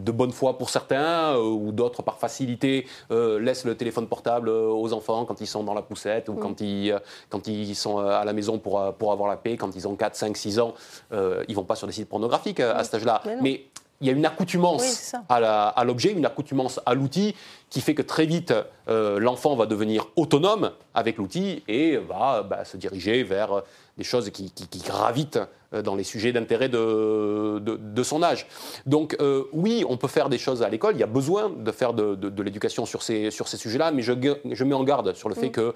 [0.01, 5.25] de bonne foi pour certains, ou d'autres par facilité, laissent le téléphone portable aux enfants
[5.25, 6.96] quand ils sont dans la poussette ou quand, ils,
[7.29, 10.16] quand ils sont à la maison pour, pour avoir la paix, quand ils ont 4,
[10.16, 10.75] 5, 6 ans,
[11.12, 13.23] ils vont pas sur des sites pornographiques à cet âge-là.
[13.40, 13.66] Mais
[14.01, 17.35] il y a une accoutumance à l'objet, une accoutumance à l'outil
[17.69, 18.55] qui fait que très vite,
[18.89, 23.63] euh, l'enfant va devenir autonome avec l'outil et va bah, se diriger vers
[23.99, 24.53] des choses qui,
[24.85, 25.39] gravitent
[25.75, 28.47] euh, dans les sujets d'intérêt de, de, son âge.
[28.87, 31.71] Donc euh, oui, on peut faire des choses à l'école, il y a besoin de
[31.71, 34.13] faire de, l'éducation sur ces, sur ces sujets-là, mais je,
[34.51, 35.75] je, mets en garde sur le fait que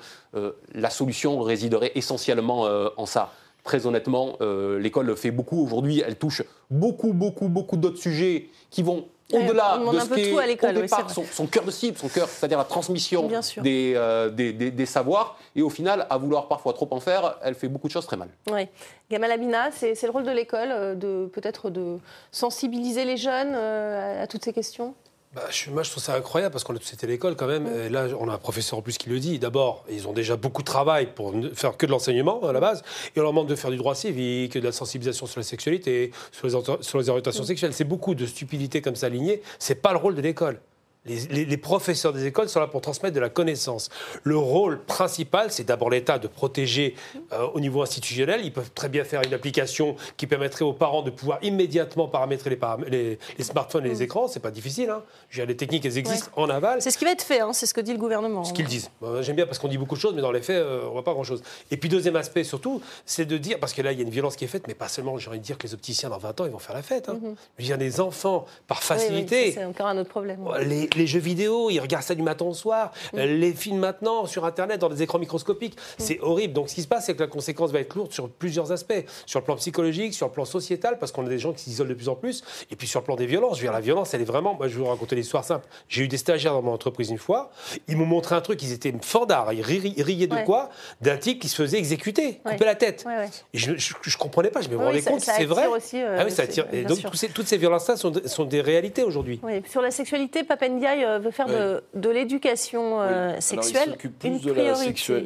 [0.73, 3.33] la solution résiderait essentiellement en ça
[3.65, 5.65] très honnêtement, euh, l'école fait beaucoup.
[5.65, 10.69] Aujourd'hui, elle touche beaucoup, beaucoup, beaucoup d'autres sujets qui vont au-delà de ce qui est
[10.69, 13.29] au départ son, cœur de cible, son cœur, c'est-à-dire la transmission
[13.65, 15.39] euh, des, des, savoirs.
[15.57, 18.19] Et au final, à vouloir parfois trop en faire, elle fait beaucoup de choses très
[18.19, 18.29] mal.
[18.53, 18.69] Oui.
[19.11, 21.97] Gamal Abina, c'est le rôle de l'école, euh, de peut-être de
[22.31, 24.95] sensibiliser les jeunes à toutes ces questions?
[25.35, 27.47] Bah, je, moi, je trouve ça incroyable parce qu'on a tous été à l'école quand
[27.47, 27.67] même.
[27.67, 29.39] Et là, on a un professeur en plus qui le dit.
[29.39, 32.61] D'abord, ils ont déjà beaucoup de travail pour ne faire que de l'enseignement à la
[32.61, 32.83] base.
[33.15, 36.13] Et on leur demande de faire du droit civique, de la sensibilisation sur la sexualité,
[36.31, 37.75] sur les, sur les orientations sexuelles.
[37.75, 39.43] C'est beaucoup de stupidité comme ça alignées.
[39.59, 40.61] C'est pas le rôle de l'école.
[41.07, 43.91] Les, professeurs des écoles sont là pour transmettre de la connaissance.
[44.23, 46.95] Le rôle principal, c'est d'abord l'État de protéger
[47.33, 48.41] euh, au niveau institutionnel.
[48.43, 52.59] Ils peuvent très bien faire une application qui permettrait aux parents de pouvoir immédiatement paramétrer
[52.89, 54.03] les, les, smartphones et les mm.
[54.03, 54.29] écrans.
[54.29, 54.89] C'est pas difficile.
[54.89, 55.03] Hein.
[55.37, 56.81] Les techniques, elles existent en aval.
[56.81, 57.41] C'est ce qui va être fait.
[57.41, 57.53] Hein.
[57.53, 58.45] C'est ce que dit le gouvernement.
[58.45, 58.91] Ce qu'ils disent.
[59.21, 61.05] J'aime bien parce qu'on dit beaucoup de choses, mais dans les faits, euh, on voit
[61.05, 61.43] pas grand-chose.
[61.71, 64.11] Et puis deuxième aspect surtout, c'est de dire parce que là, il y a une
[64.11, 65.19] violence qui est faite, mais pas seulement.
[65.19, 67.11] J'ai envie de dire que les opticiens dans 20 ans, ils vont faire la fête.
[67.11, 67.19] Hein.
[67.59, 69.53] Il y a des enfants par facilité.
[69.53, 72.93] c'est encore un autre problème les jeux vidéo, ils regardent ça du matin au soir.
[73.13, 73.19] Mm.
[73.19, 75.79] Euh, les films maintenant sur Internet, dans des écrans microscopiques, mm.
[75.99, 76.53] c'est horrible.
[76.53, 79.05] Donc ce qui se passe, c'est que la conséquence va être lourde sur plusieurs aspects.
[79.27, 81.89] Sur le plan psychologique, sur le plan sociétal, parce qu'on a des gens qui s'isolent
[81.89, 82.43] de plus en plus.
[82.71, 83.57] Et puis sur le plan des violences.
[83.57, 84.55] Je veux dire, la violence, elle est vraiment.
[84.55, 85.67] Moi, je vais vous raconter l'histoire simple.
[85.89, 87.51] J'ai eu des stagiaires dans mon entreprise une fois.
[87.89, 88.93] Ils m'ont montré un truc, ils étaient
[89.29, 89.53] d'art.
[89.53, 90.71] Ils riaient de quoi?
[91.01, 93.05] D'un type qui se faisait exécuter, couper la tête.
[93.53, 94.61] Et je, ne comprenais pas.
[94.61, 95.67] Je me rendais compte, c'est vrai.
[95.67, 96.67] Aussi, euh, ah oui, ça attire.
[96.73, 96.99] Et donc,
[97.35, 99.41] toutes ces violences-là sont, sont, des réalités aujourd'hui.
[99.71, 104.41] Sur la sexualité, Papendiaï euh, veut faire de, l'éducation euh, sexuelle alors, il s'occupe plus
[104.43, 104.75] de la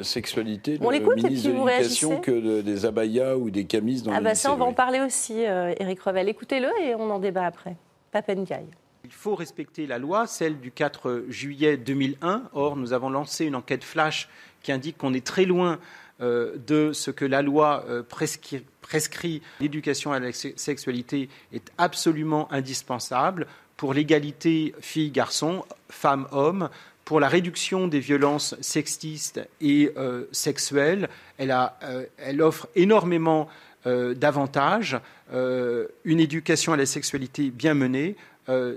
[0.04, 4.34] sexualité, le ministre de l'éducation que des abayas ou des camises dans ah les bah
[4.34, 6.28] Ça, on va en parler aussi, Eric euh, Revel.
[6.28, 7.76] Écoutez-le et on en débat après.
[8.12, 8.66] Papendiaï.
[9.04, 12.42] Il faut respecter la loi, celle du 4 juillet 2001.
[12.52, 14.28] Or, nous avons lancé une enquête flash
[14.62, 15.78] qui indique qu'on est très loin
[16.20, 23.46] euh, de ce que la loi prescrit prescrit l'éducation à la sexualité est absolument indispensable
[23.78, 26.68] pour l'égalité filles-garçons, femmes-hommes,
[27.06, 31.08] pour la réduction des violences sexistes et euh, sexuelles.
[31.40, 33.48] Euh, elle, offre énormément
[33.86, 34.98] euh, d'avantages.
[35.32, 38.16] une éducation à la sexualité bien menée,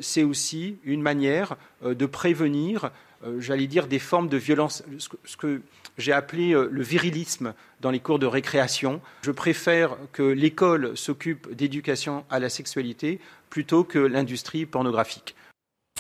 [0.02, 2.92] c'est aussi une manière de prévenir,
[3.40, 4.84] j'allais dire, des formes de violence,
[5.24, 5.62] ce que
[5.98, 9.00] j'ai appelé le virilisme dans les cours de récréation.
[9.22, 15.36] Je préfère que l'école s'occupe d'éducation à la sexualité plutôt que l'industrie pornographique.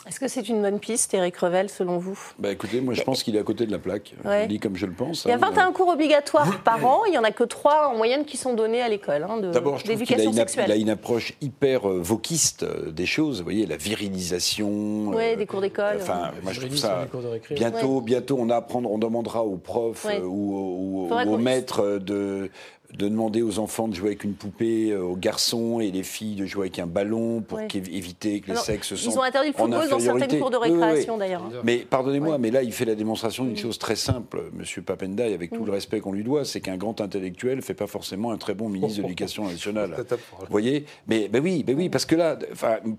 [0.07, 2.17] Est-ce que c'est une bonne piste, Eric Revel, selon vous?
[2.39, 4.15] Bah Écoutez, moi je pense qu'il est à côté de la plaque.
[4.23, 5.25] Je dis comme je le pense.
[5.25, 7.89] Il y a 21 hein, cours obligatoires par an, il n'y en a que 3
[7.89, 9.27] en moyenne qui sont donnés à l'école.
[9.29, 13.39] Hein, D'abord, je trouve qu'il a, a, une approche hyper euh, vauquiste euh, des choses.
[13.39, 15.09] Vous voyez, la virilisation.
[15.09, 15.97] Oui, euh, des cours d'école.
[15.97, 17.07] Enfin, moi je trouve ça.
[17.51, 22.49] Bientôt, bientôt on, apprendre, on demandera aux profs ou, aux maîtres de
[22.97, 26.35] de demander aux enfants de jouer avec une poupée, euh, aux garçons et les filles
[26.35, 29.53] de jouer avec un ballon pour éviter que les sexes sont Ils ont interdit le
[29.53, 31.49] football dans certaines cours de récréation d'ailleurs.
[31.63, 35.51] Mais pardonnez-moi, mais là il fait la démonstration d'une chose très simple, Monsieur Papendai, avec
[35.51, 38.37] tout le respect qu'on lui doit, c'est qu'un grand intellectuel ne fait pas forcément un
[38.37, 39.95] très bon ministre de l'Éducation nationale.
[40.09, 40.85] Vous voyez?
[41.07, 42.37] Mais ben oui, ben oui, parce que là,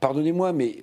[0.01, 0.79] pardonnez-moi, mais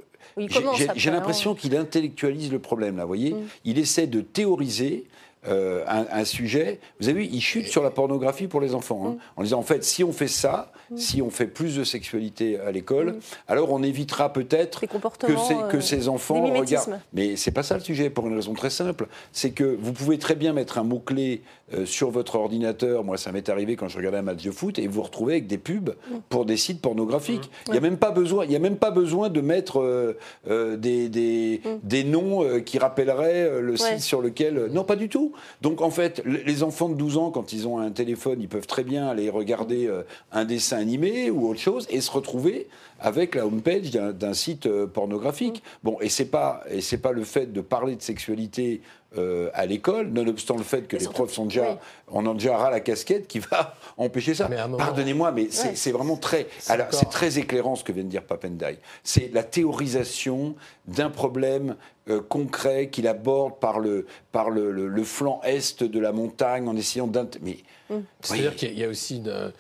[0.96, 3.04] j'ai l'impression qu'il intellectualise le problème là.
[3.04, 3.48] Vous voyez, mm.
[3.66, 5.06] il essaie de théoriser
[5.48, 6.82] euh, un, sujet.
[7.00, 9.20] Vous avez vu, il chute sur la pornographie pour les enfants, hein, mm.
[9.38, 10.98] en disant en fait, si on fait ça, mm.
[10.98, 13.20] si on fait plus de sexualité à l'école, mm.
[13.48, 17.00] alors on évitera peut-être que, que, ces enfants regardent.
[17.14, 20.18] Mais c'est pas ça le sujet, pour une raison très simple, c'est que vous pouvez
[20.18, 21.42] très bien mettre un mot clé
[21.74, 23.04] euh, sur votre ordinateur.
[23.04, 25.34] Moi, ça m'est arrivé quand je regardais un match de foot et vous vous retrouvez
[25.34, 25.96] avec des pubs
[26.30, 27.50] pour des sites pornographiques.
[27.68, 31.10] Il n'y a même pas besoin, y a même pas besoin de mettre euh, des,
[31.10, 34.70] des, des, noms qui rappelleraient le site sur lequel.
[34.72, 35.34] Non, pas du tout.
[35.62, 38.68] Donc en fait, les enfants de 12 ans, quand ils ont un téléphone, ils peuvent
[38.68, 42.68] très bien aller regarder euh, un dessin animé ou autre chose et se retrouver
[43.00, 45.58] avec la homepage d'un site euh, pornographique.
[45.58, 45.78] Mm.
[45.84, 48.82] Bon, et c'est pas et c'est pas le fait de parler de sexualité
[49.18, 52.70] euh, à l'école, nonobstant le fait que les profs sont déjà, on en déjà ras
[52.70, 54.48] la casquette, qui va empêcher ça.
[54.78, 58.78] Pardonnez-moi, mais c'est vraiment très, alors c'est très éclairant ce que vient de dire Papendai.
[59.04, 60.54] C'est la théorisation
[60.88, 61.76] d'un problème
[62.08, 67.12] euh, concret qu'il aborde par le par le, flanc est de la montagne en essayant.
[67.42, 67.58] Mais
[67.90, 67.96] mm.
[68.22, 69.52] c'est-à-dire qu'il y a aussi une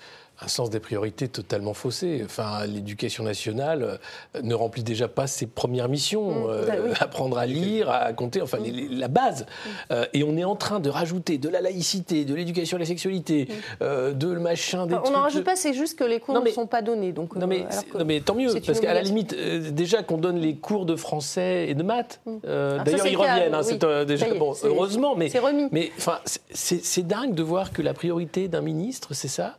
[0.41, 2.21] un sens des priorités totalement faussé.
[2.23, 7.37] Enfin, l'éducation nationale euh, ne remplit déjà pas ses premières missions, mmh, euh, bah apprendre
[7.37, 8.97] à lire, à compter, enfin mmh.
[8.97, 9.41] la base.
[9.43, 9.69] Mmh.
[9.91, 12.85] Euh, et on est en train de rajouter de la laïcité, de l'éducation à la
[12.85, 13.47] sexualité,
[13.81, 14.87] de le machin.
[14.87, 17.11] Des on n'en rajoute pas, c'est juste que les cours ne sont pas donnés.
[17.11, 17.65] Donc, non, mais,
[17.97, 19.35] non, mais tant mieux, parce qu'à la limite,
[19.73, 23.53] déjà qu'on donne les cours de français et de maths, d'ailleurs ils reviennent.
[23.53, 25.31] Hein, c'est déjà bon, heureusement, mais
[25.71, 29.57] mais enfin c'est dingue de voir que la priorité d'un ministre, c'est ça.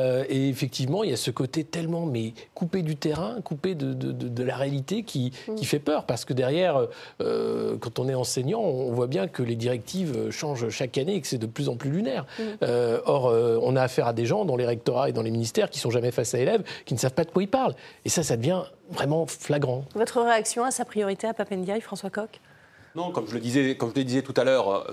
[0.00, 3.92] Euh, et effectivement, il y a ce côté tellement mais coupé du terrain, coupé de,
[3.92, 5.54] de, la réalité qui, mm.
[5.56, 6.04] qui, fait peur.
[6.04, 6.86] Parce que derrière,
[7.20, 11.20] euh, quand on est enseignant, on voit bien que les directives changent chaque année et
[11.20, 12.26] que c'est de plus en plus lunaire.
[12.38, 12.42] Mm.
[12.62, 13.32] Euh, or,
[13.62, 15.90] on a affaire à des gens dans les rectorats et dans les ministères qui sont
[15.90, 17.74] jamais face à élèves, qui ne savent pas de quoi ils parlent.
[18.04, 19.84] Et ça, ça devient vraiment flagrant.
[19.94, 22.40] Votre réaction à sa priorité à Papendiaï, François Coq?
[22.94, 24.84] Non, comme je le disais, comme je le disais tout à l'heure,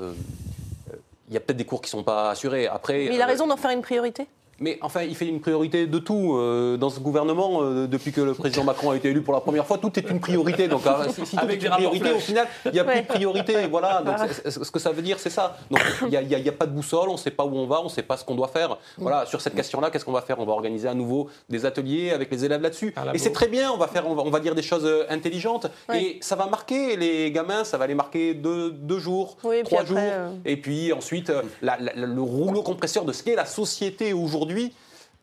[1.28, 2.68] il y a peut-être des cours qui ne sont pas assurés.
[2.68, 4.28] Après, Mais il a raison d'en faire une priorité?
[4.60, 6.36] Mais enfin, il fait une priorité de tout.
[6.36, 9.40] Euh, dans ce gouvernement, euh, depuis que le président Macron a été élu pour la
[9.40, 10.68] première fois, tout est une priorité.
[10.68, 13.68] Donc, euh, si, tout est une priorité, au final, il n'y a plus de priorité.
[13.68, 14.02] Voilà.
[14.02, 14.16] Donc,
[14.46, 15.58] ce que ça veut dire, c'est ça.
[15.70, 17.86] Donc, il n'y a, pas de boussole, on ne sait pas où on va, on
[17.86, 18.78] ne sait pas ce qu'on doit faire.
[18.98, 19.26] Voilà.
[19.26, 20.40] Sur cette question-là, qu'est-ce qu'on va faire?
[20.40, 22.96] On va organiser à nouveau des ateliers avec les élèves là-dessus.
[23.14, 23.72] Et c'est très bien.
[23.72, 25.68] On va faire, on va, dire des choses intelligentes.
[25.94, 27.64] Et ça va marquer les gamins.
[27.64, 30.00] Ça va les marquer deux, jours, trois jours.
[30.46, 34.47] Et puis ensuite, le rouleau compresseur de ce qu'est la société aujourd'hui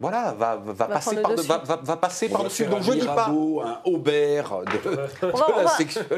[0.00, 2.66] voilà, va, va, passer par va, passer par-dessus.
[2.66, 3.28] Donc je dis pas.
[3.28, 4.90] Un Aubert de,
[5.32, 5.46] on, va,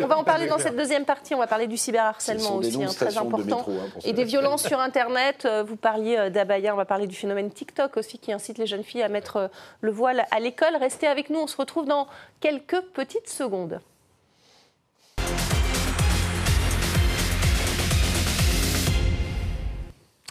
[0.02, 1.34] on va en parler dans cette deuxième partie.
[1.34, 3.66] On va parler du cyberharcèlement aussi, hein, très important.
[3.68, 5.44] Hein, et des violences sur Internet.
[5.44, 8.66] Euh, vous parliez euh, d'Abaya, on va parler du phénomène TikTok aussi qui incite les
[8.66, 9.48] jeunes filles à mettre euh,
[9.82, 10.74] le voile à l'école.
[10.80, 12.06] Restez avec nous, on se retrouve dans
[12.40, 13.80] quelques petites secondes.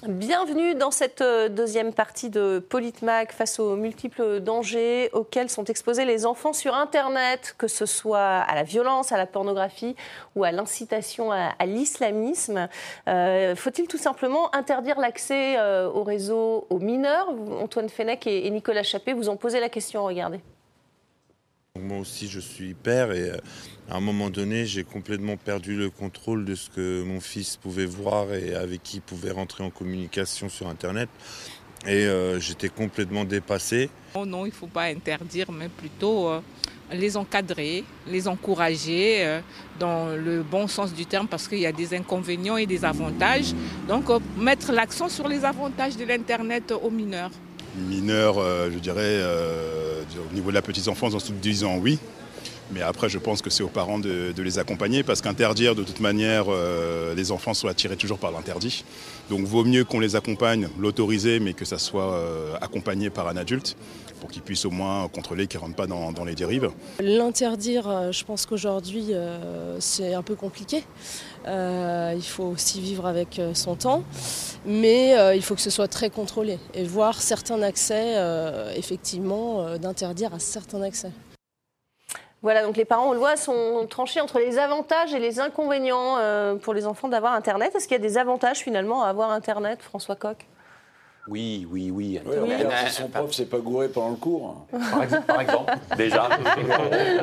[0.07, 6.05] Bienvenue dans cette euh, deuxième partie de Politmag face aux multiples dangers auxquels sont exposés
[6.05, 9.95] les enfants sur Internet, que ce soit à la violence, à la pornographie
[10.35, 12.67] ou à l'incitation à, l'islamisme.
[13.07, 17.29] Euh, faut-il tout simplement interdire l'accès euh, au réseau aux mineurs?
[17.59, 20.39] Antoine Fenech et, Nicolas Chappé vous ont posé la question, regardez.
[21.81, 23.38] Moi aussi, je suis père et euh,
[23.89, 27.85] à un moment donné, j'ai complètement perdu le contrôle de ce que mon fils pouvait
[27.85, 31.09] voir et avec qui il pouvait rentrer en communication sur Internet.
[31.85, 33.89] Et euh, j'étais complètement dépassé.
[34.13, 36.39] Oh non, il ne faut pas interdire, mais plutôt euh,
[36.93, 39.41] les encadrer, les encourager
[39.77, 43.53] dans le bon sens du terme parce qu'il y a des inconvénients et des avantages.
[43.89, 44.05] Donc
[44.38, 47.31] mettre l'accent sur les avantages de l'Internet aux mineurs
[47.77, 51.99] mineurs, euh, je dirais, euh, au niveau de la petite enfance, en se disant oui.
[52.71, 55.99] Mais après, je pense que c'est aux parents de, les accompagner parce qu'interdire, de toute
[55.99, 58.83] manière, euh, les enfants sont attirés toujours par l'interdit.
[59.29, 62.19] Donc, vaut mieux qu'on les accompagne, l'autoriser, mais que ça soit
[62.61, 63.77] accompagné par un adulte
[64.19, 66.71] pour qu'ils puissent au moins contrôler qu'ils ne rentrent pas dans, les dérives.
[66.99, 69.12] L'interdire, je pense qu'aujourd'hui,
[69.80, 70.84] c'est un peu compliqué.
[71.45, 74.04] il faut aussi vivre avec son temps
[74.65, 79.62] mais euh, il faut que ce soit très contrôlé et voir certains accès, euh, effectivement,
[79.62, 81.12] euh, d'interdire à certains accès.
[82.41, 86.17] Voilà, donc les parents, on le voit, sont tranchés entre les avantages et les inconvénients
[86.62, 87.73] pour les enfants d'avoir Internet.
[87.73, 90.45] Est-ce qu'il y a des avantages finalement à avoir Internet, François Coq?
[91.27, 92.19] Oui, oui, oui.
[92.25, 92.53] oui.
[92.91, 94.67] son prof s'est pas gouré pendant le cours.
[95.25, 96.29] Par exemple, déjà,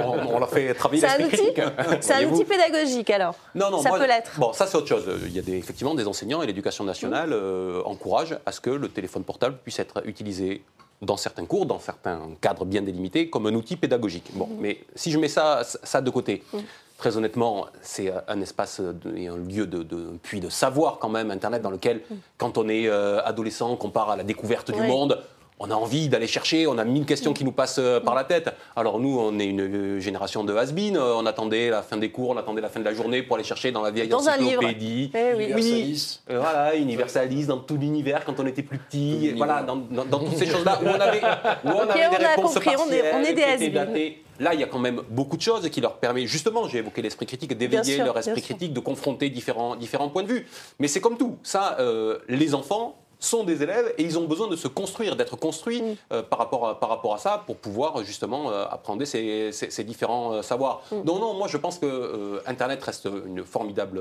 [0.05, 1.61] on, leur fait travailler l'esprit critique.
[2.01, 4.33] C'est un outil pédagogique alors Non, non, ça peut l'être.
[4.39, 5.09] Bon, ça c'est autre chose.
[5.25, 7.35] Il y a des, effectivement des enseignants et l'éducation nationale mmh.
[7.35, 10.65] euh, encourage à ce que le téléphone portable puisse être utilisé
[11.01, 14.31] dans certains cours, dans certains cadres bien délimités, comme un outil pédagogique.
[14.35, 14.57] Bon, mmh.
[14.61, 16.59] mais si je mets ça, ça de côté, mmh
[17.03, 18.81] très honnêtement, c'est un espace
[19.17, 19.83] et un lieu de,
[20.23, 22.15] puits de savoir quand même, Internet, dans lequel, mm.
[22.39, 25.21] quand on est euh, adolescent, qu'on part à la découverte du monde,
[25.63, 28.25] on a envie d'aller chercher, on a mille questions qui nous passent euh, par la
[28.25, 28.53] tête.
[28.75, 32.31] Alors nous, on est une euh, génération de has on attendait la fin des cours,
[32.31, 35.13] on attendait la fin de la journée pour aller chercher dans la vieille dans encyclopédie.
[35.15, 35.55] Un livre.
[35.55, 39.77] Eh oui, voilà, universaliste dans tout l'univers quand on était plus petit, voilà, dans,
[40.19, 41.21] toutes ces choses-là où on avait,
[41.65, 45.03] où on avait des réponses compris, on est, des Là, il y a quand même
[45.09, 48.73] beaucoup de choses qui leur permettent, justement, j'ai évoqué l'esprit critique, d'éveiller leur esprit critique,
[48.73, 50.47] de confronter différents, différents points de vue.
[50.81, 51.37] Mais c'est comme tout.
[51.45, 55.37] Ça, euh, les enfants, sont des élèves et ils ont besoin de se construire, d'être
[55.37, 55.97] construits mm.
[56.13, 59.85] euh, par, rapport à, par rapport à ça pour pouvoir justement euh, apprendre ces, ces,
[59.85, 60.83] différents savoirs.
[60.91, 60.97] Mm.
[61.05, 64.01] Non, non, moi je pense que Internet reste une formidable,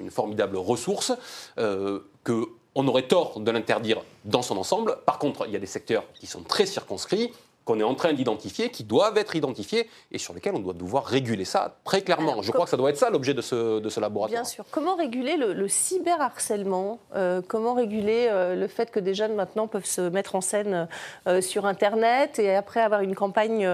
[0.00, 1.12] une formidable ressource,
[1.56, 4.98] que on aurait tort de l'interdire dans son ensemble.
[5.04, 7.32] Par contre, il y a des secteurs qui sont très circonscrits
[7.68, 11.04] qu'on est en train d'identifier, qui doivent être identifiés et sur lesquels on doit devoir
[11.04, 12.40] réguler ça très clairement.
[12.40, 14.40] Je crois que ça doit être ça l'objet de ce, de ce laboratoire.
[14.40, 14.64] Bien sûr.
[14.70, 19.84] Comment réguler le, cyberharcèlement euh, Comment réguler euh, le fait que des jeunes maintenant peuvent
[19.84, 20.88] se mettre en scène
[21.26, 23.68] euh, sur Internet et après avoir une campagne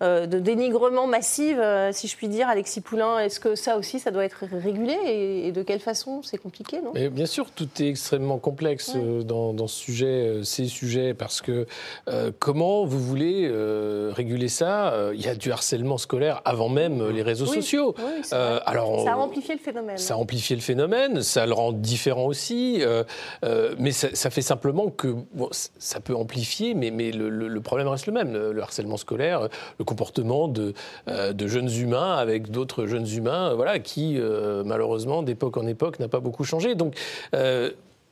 [0.00, 4.24] de dénigrement massive, si je puis dire, Alexis Poulain Est-ce que ça aussi, ça doit
[4.24, 6.22] être régulé et, de quelle façon?
[6.22, 6.92] C'est compliqué, non?
[7.10, 11.66] Bien sûr, tout est extrêmement complexe dans, dans, ce sujet, ces sujets, parce que
[12.38, 14.92] comment vous voulez euh, réguler ça.
[14.92, 17.94] Euh, il y a du harcèlement scolaire avant même les réseaux sociaux.
[18.32, 19.98] Euh, alors, ça a amplifié le phénomène.
[19.98, 22.82] Ça a amplifié le phénomène, ça le rend différent aussi.
[23.78, 25.14] mais ça, fait simplement que
[25.78, 28.32] ça peut amplifier, mais, mais le, problème reste le même.
[28.32, 30.74] Le, harcèlement scolaire, le comportement de,
[31.06, 34.18] de jeunes humains avec d'autres jeunes humains, voilà, qui
[34.64, 36.74] malheureusement d'époque en époque n'a pas beaucoup changé.
[36.74, 36.96] Donc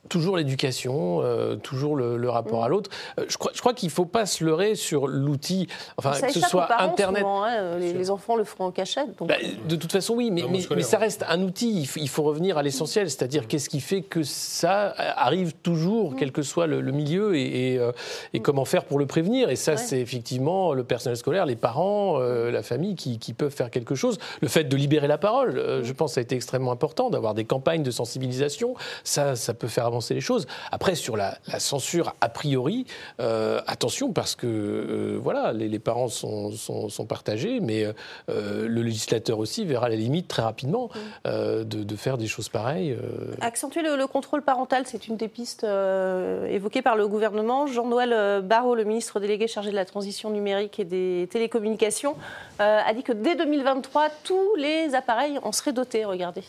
[0.09, 2.71] toujours l'éducation, euh, toujours le, rapport à mm.
[2.71, 2.91] l'autre.
[3.19, 6.33] Euh, je crois, je crois qu'il ne faut pas se leurrer sur l'outil, enfin que
[6.33, 7.25] ce soit Internet.
[7.25, 9.09] Hein, les, enfants le feront en cachette.
[9.21, 9.35] Bah,
[9.69, 11.89] de toute façon, oui, mais, mais, ça reste un outil.
[11.97, 16.17] Il faut, revenir à l'essentiel, c'est-à-dire qu'est-ce qui fait que ça arrive toujours, mm.
[16.17, 17.93] quel que soit le, milieu, et, euh,
[18.35, 18.41] mm.
[18.41, 19.51] comment faire pour le prévenir.
[19.51, 23.71] Et ça, c'est effectivement le personnel scolaire, les parents, la famille qui, qui, peuvent faire
[23.71, 24.19] quelque chose.
[24.41, 27.45] Le fait de libérer la parole, je pense, ça a été extrêmement important, d'avoir des
[27.45, 28.75] campagnes de sensibilisation.
[29.05, 30.47] Ça, ça peut faire avancer les choses.
[30.71, 32.87] Après, sur la, censure, a priori,
[33.21, 39.39] euh, attention, parce que euh, voilà, les, parents sont, sont, partagés, mais euh, le législateur
[39.39, 40.89] aussi verra la limite très rapidement
[41.25, 42.97] de, de, faire des choses pareilles.
[43.41, 47.67] Accentuer le, contrôle parental, c'est une des pistes évoquées par le gouvernement.
[47.67, 52.17] Jean-Noël Barrot, le ministre délégué chargé de la transition numérique et des télécommunications,
[52.59, 56.05] a dit que dès 2023, tous les appareils en seraient dotés.
[56.05, 56.45] Regardez.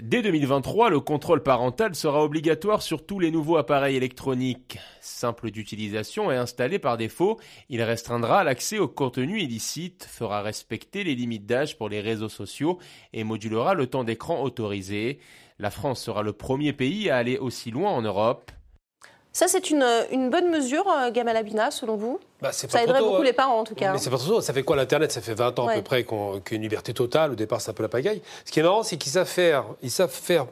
[0.00, 4.78] Dès 2023, le contrôle parental sera obligatoire sur tous les nouveaux appareils électroniques.
[5.00, 11.14] Simple d'utilisation et installé par défaut, il restreindra l'accès au contenu illicite, fera respecter les
[11.14, 12.80] limites d'âge pour les réseaux sociaux
[13.12, 15.20] et modulera le temps d'écran autorisé.
[15.60, 18.50] La France sera le premier pays à aller aussi loin en Europe.
[19.36, 23.16] Ça, c'est une, une, bonne mesure, euh, Gamal Abina, selon vous bah, Ça aiderait beaucoup
[23.16, 23.24] hein.
[23.24, 23.92] les parents, en tout cas.
[23.92, 24.40] Mais c'est pas trop tôt.
[24.40, 25.10] Ça fait quoi l'Internet?
[25.10, 27.32] Ça fait 20 ans à peu près qu'il y a une liberté totale.
[27.32, 28.22] Au départ, c'est un peu la pagaille.
[28.44, 30.46] Ce qui est marrant, c'est qu'ils savent faire, ils savent faire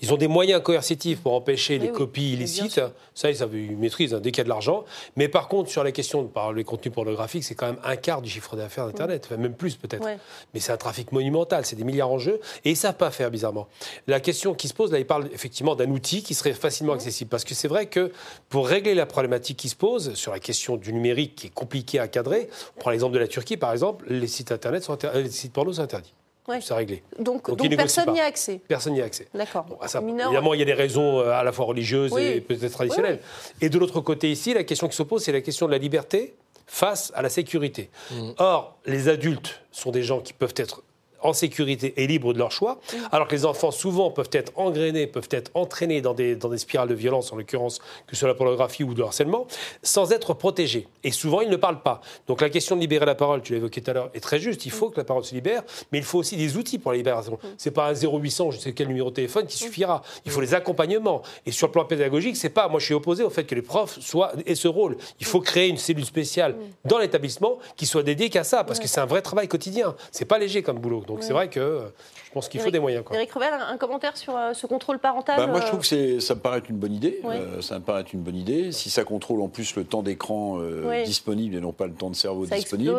[0.00, 2.80] ils ont des moyens coercitifs pour empêcher les copies illicites.
[3.14, 4.84] Ça, ils, savent, ils maîtrisent hein, dès qu'il y a de l'argent.
[5.16, 7.96] Mais par contre, sur la question de par les contenus pornographiques, c'est quand même un
[7.96, 10.06] quart du chiffre d'affaires d'Internet, enfin, même plus peut-être.
[10.52, 13.10] Mais c'est un trafic monumental, c'est des milliards en jeu, et ils ne savent pas
[13.10, 13.68] faire bizarrement.
[14.06, 17.30] La question qui se pose, là, ils parlent effectivement d'un outil qui serait facilement accessible.
[17.30, 18.12] Parce que c'est vrai que
[18.48, 21.98] pour régler la problématique qui se pose sur la question du numérique qui est compliqué
[21.98, 25.30] à cadrer, on prend l'exemple de la Turquie par exemple, les sites Internet sont les
[25.30, 26.12] sites porno sont interdits.
[26.60, 27.02] C'est réglé.
[27.18, 29.28] Donc, personne n'y a accès Personne n'y a accès.
[29.34, 29.66] D'accord.
[29.82, 33.20] Évidemment, il y a des raisons euh, à la fois religieuses et peut-être traditionnelles.
[33.60, 35.78] Et de l'autre côté ici, la question qui se pose, c'est la question de la
[35.78, 36.34] liberté
[36.66, 37.90] face à la sécurité.
[38.10, 38.30] Mm.
[38.38, 40.82] Or, les adultes sont des gens qui peuvent être
[41.26, 42.78] en sécurité et libres de leur choix,
[43.12, 46.58] alors que les enfants souvent peuvent être engrainés, peuvent être entraînés dans des, dans des
[46.58, 49.46] spirales de violence, en l'occurrence que soit la pornographie ou de harcèlement,
[49.82, 50.86] sans être protégés.
[51.04, 52.00] Et souvent, ils ne parlent pas.
[52.26, 54.38] Donc la question de libérer la parole, tu l'as évoqué tout à l'heure, est très
[54.38, 54.66] juste.
[54.66, 55.62] Il faut que la parole se libère,
[55.92, 57.38] mais il faut aussi des outils pour la libération.
[57.58, 60.02] C'est pas un 0800, je sais quel numéro de téléphone qui suffira.
[60.24, 61.22] Il faut les accompagnements.
[61.44, 62.68] Et sur le plan pédagogique, c'est pas.
[62.68, 64.96] Moi, je suis opposé au fait que les profs soient aient ce rôle.
[65.20, 68.88] Il faut créer une cellule spéciale dans l'établissement qui soit dédiée qu'à ça, parce que
[68.88, 69.94] c'est un vrai travail quotidien.
[70.10, 71.02] C'est pas léger comme boulot.
[71.06, 71.88] Donc c'est vrai que euh,
[72.36, 73.02] pense qu'il faut des moyens.
[73.02, 73.16] Quoi.
[73.16, 76.34] Eric Revel, un commentaire sur euh, ce contrôle parental bah, Moi, je trouve que ça
[76.34, 77.20] me paraît une bonne idée.
[77.24, 78.72] Euh, ça me paraît une bonne idée.
[78.72, 80.58] Si ça contrôle en plus le temps d'écran
[81.04, 82.94] disponible et non pas le temps de cerveau disponible,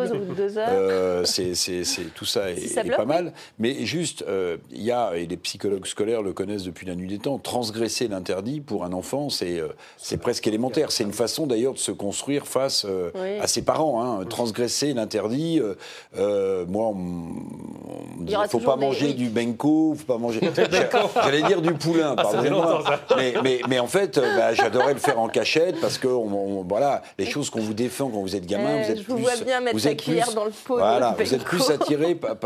[1.24, 3.32] c'est tout ça est, pas mal.
[3.60, 4.24] Mais juste,
[4.72, 7.38] il y a et les psychologues scolaires le connaissent depuis la nuit des temps.
[7.38, 9.62] Transgresser l'interdit pour un enfant, c'est
[9.96, 10.90] c'est presque élémentaire.
[10.90, 12.84] C'est une façon d'ailleurs de se construire face
[13.40, 14.02] à ses parents.
[14.02, 14.24] Hein.
[14.24, 15.60] Transgresser l'interdit,
[16.16, 17.28] moi, on,
[18.26, 20.40] il ne faut pas manger du benko, faut pas manger.
[21.22, 22.84] J'allais dire du poulain, ah, pardonnez-moi.
[23.16, 27.02] Mais, mais, mais, en fait, euh, bah, j'adorais le faire en cachette parce que voilà,
[27.18, 29.14] les choses qu'on vous défend quand vous êtes gamin, vous êtes je plus.
[29.14, 30.78] vois bien mettre la cuillère dans le pot.
[30.78, 32.36] Voilà, vous êtes plus attiré par,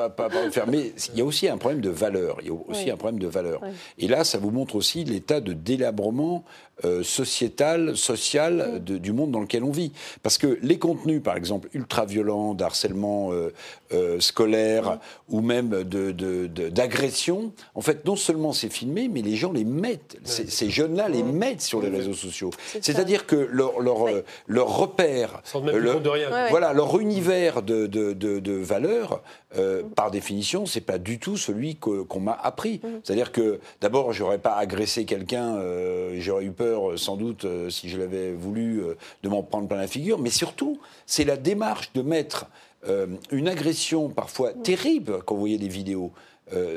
[0.45, 0.66] le faire.
[0.66, 2.38] Mais il y a aussi un problème de valeur.
[2.40, 3.61] Il y a aussi un problème de valeur.
[3.99, 6.45] Et là, ça vous montre aussi l'état de délabrement
[6.85, 9.92] euh, sociétal, social du monde dans lequel on vit.
[10.23, 17.81] Parce que les contenus, par exemple, ultra-violents, d'harcèlement euh, scolaire ou même d'agression, de, en
[17.81, 21.81] fait, non seulement c'est filmé, mais les gens les mettent, ces jeunes-là les mettent sur
[21.81, 22.50] les réseaux sociaux.
[22.81, 24.06] C'est-à-dire que leur, leur,
[24.46, 25.42] leur repère,
[26.50, 29.23] voilà, leur univers de, de valeurs,
[29.59, 32.81] euh, par définition, c'est pas du tout celui qu'on m'a appris.
[32.83, 32.88] Mmh.
[33.04, 37.88] C'est-à-dire que d'abord, j'aurais pas agressé quelqu'un, euh, j'aurais eu peur, sans doute, euh, si
[37.88, 38.83] je l'avais voulu,
[39.23, 40.18] de m'en prendre plein la figure.
[40.18, 42.46] Mais surtout, c'est la démarche de mettre
[43.31, 46.10] une agression parfois terrible quand vous voyez des vidéos.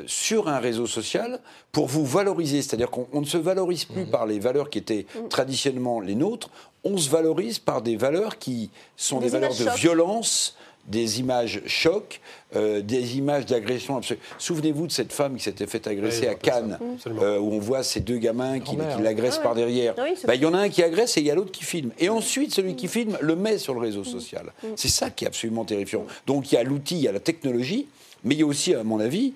[0.06, 1.40] sur un réseau social
[1.72, 2.62] pour vous valoriser.
[2.62, 4.10] C'est-à-dire qu'on ne se valorise plus mmh.
[4.10, 6.48] par les valeurs qui étaient traditionnellement les nôtres,
[6.86, 10.56] on se valorise par des valeurs qui sont des, valeurs de violence,
[10.86, 12.20] des images chocs,
[12.54, 14.00] euh, des images d'agression
[14.38, 18.00] Souvenez-vous de cette femme qui s'était fait agresser à Cannes, euh, où on voit ces
[18.00, 19.94] deux gamins qui, l'agressent ah par derrière.
[19.98, 21.64] Ah bah, il y en a un qui agresse et il y a l'autre qui
[21.64, 21.90] filme.
[21.98, 24.52] Et ensuite, celui qui filme le met sur le réseau social.
[24.76, 26.04] C'est ça qui est absolument terrifiant.
[26.26, 27.86] Donc il y a l'outil, il y a la technologie,
[28.24, 29.34] mais il y a aussi, à mon avis,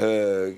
[0.00, 0.52] euh,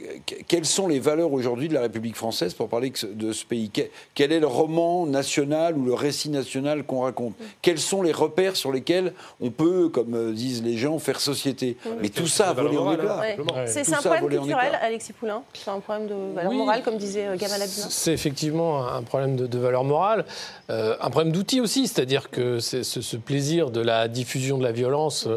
[0.49, 3.71] quelles sont les valeurs aujourd'hui de la République française pour parler de ce pays?
[4.15, 7.35] Quel est le roman national ou le récit national qu'on raconte?
[7.63, 11.77] Quels sont les repères sur lesquels on peut, comme euh, disent les gens, faire société?
[12.03, 13.23] Mais tout ça a volé en éclats.
[13.67, 15.43] C'est un problème culturel, Alexis Poulain?
[15.55, 19.59] C'est un problème de valeur morale, comme disait euh, Gamal C'est effectivement un problème de,
[19.59, 20.25] valeur morale,
[20.69, 25.29] un problème d'outils aussi, c'est-à-dire que ce, plaisir de la diffusion de la violence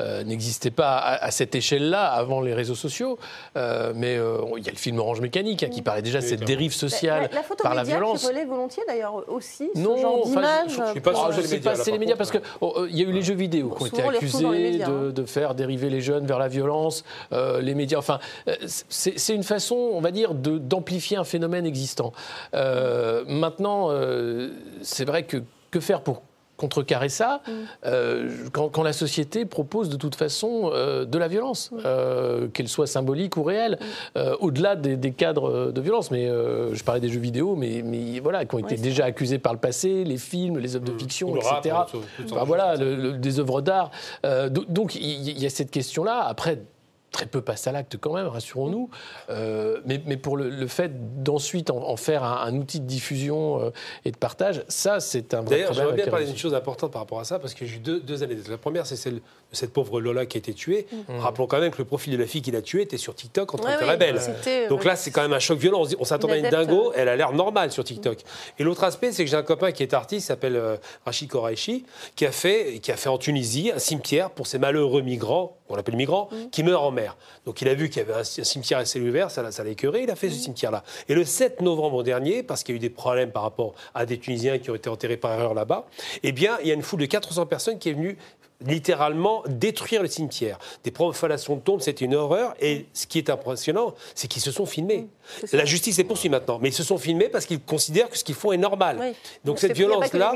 [0.00, 3.18] n'existait pas à, à cette échelle-là avant les réseaux sociaux.
[3.58, 6.44] Euh, mais euh, il y a le film Orange Mécanique hein, qui parlait déjà cette
[6.44, 8.22] dérive sociale la, par la violence.
[8.24, 10.70] La photo volontiers d'ailleurs aussi ce non, genre d'image.
[10.76, 13.04] Je ne sais pas, oh, si c'est les médias parce qu'il oh, euh, il y
[13.04, 15.10] a eu les jeux vidéo qui ont été accusés hein.
[15.12, 17.04] de, faire dériver les jeunes vers la violence.
[17.32, 18.20] les médias, enfin,
[18.66, 22.12] c'est une façon, on va dire, d'amplifier un phénomène existant.
[22.52, 23.90] maintenant,
[24.82, 25.38] c'est vrai que
[25.70, 26.22] que faire pour
[26.58, 27.52] contrecarrer ça mm.
[27.86, 31.76] euh, quand, la société propose de toute façon euh, de la violence, mm.
[31.86, 33.78] euh, qu'elle soit symbolique ou réelle,
[34.14, 34.20] mm.
[34.40, 36.10] au-delà des, cadres de violence.
[36.10, 39.54] Mais je parlais des jeux vidéo, mais, mais voilà, qui ont été déjà accusés par
[39.54, 41.76] le passé, les films, les œuvres de fiction, etc.
[42.44, 43.90] voilà, des œuvres d'art.
[44.50, 46.24] donc il y, a cette question-là.
[46.26, 46.58] Après
[47.10, 48.90] très peu passe à l'acte quand même, rassurons-nous.
[49.30, 53.70] Euh, mais, mais, pour le, fait d'ensuite en, faire un, outil de diffusion euh,
[54.04, 55.60] et de partage, ça, c'est un vrai problème.
[55.60, 57.80] D'ailleurs, j'aimerais bien parler d'une chose importante par rapport à ça, parce que j'ai eu
[57.80, 58.36] deux, deux années.
[58.48, 59.20] La première, c'est celle de
[59.52, 60.86] cette pauvre Lola qui a été tuée.
[60.92, 61.18] Mm.
[61.18, 63.54] Rappelons quand même que le profil de la fille qui l'a tuée était sur TikTok
[63.54, 64.20] en train de faire la belle.
[64.68, 65.84] Donc là, c'est quand même un choc violent.
[65.98, 68.18] On s'attendait à une dingo, elle a l'air normale sur TikTok.
[68.58, 71.84] Et l'autre aspect, c'est que j'ai un copain qui est artiste, s'appelle euh, Rachid Koraïchi,
[72.16, 75.76] qui a, fait, qui a fait en Tunisie un cimetière pour ces malheureux migrants, qu'on
[75.76, 76.50] appelle migrants, mm.
[76.50, 76.90] qui meurent en
[77.46, 79.70] Donc il a vu qu'il y avait un, cimetière à ciel ouvert, ça, ça l'a
[79.70, 80.82] écœuré, il a fait ce cimetière-là.
[81.08, 84.06] Et le 7 novembre dernier, parce qu'il y a eu des problèmes par rapport à
[84.06, 85.86] des Tunisiens qui ont été enterrés par erreur là-bas,
[86.22, 88.16] eh bien, il y a une foule de 400 personnes qui est venue
[88.66, 90.58] littéralement détruire le cimetière.
[90.84, 92.54] Des profanations de tombes, c'était une horreur.
[92.60, 95.06] Et ce qui est impressionnant, c'est qu'ils se sont filmés.
[95.42, 98.18] Mmh, la justice est poursuivie maintenant, mais ils se sont filmés parce qu'ils considèrent que
[98.18, 99.14] ce qu'ils font est normal.
[99.44, 100.32] Donc, cette violence-là,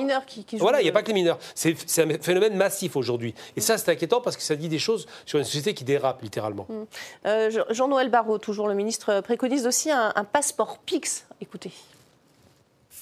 [0.58, 1.38] voilà, il n'y a pas que les mineurs.
[1.54, 3.34] C'est un phénomène massif aujourd'hui.
[3.56, 6.22] Et ça, c'est inquiétant parce que ça dit des choses sur une société qui dérape
[6.22, 6.66] littéralement.
[6.68, 6.82] Mmh.
[7.26, 11.24] Euh, Jean-Noël Barrot, toujours le ministre, préconise aussi un, un passeport PIX.
[11.40, 11.72] Écoutez.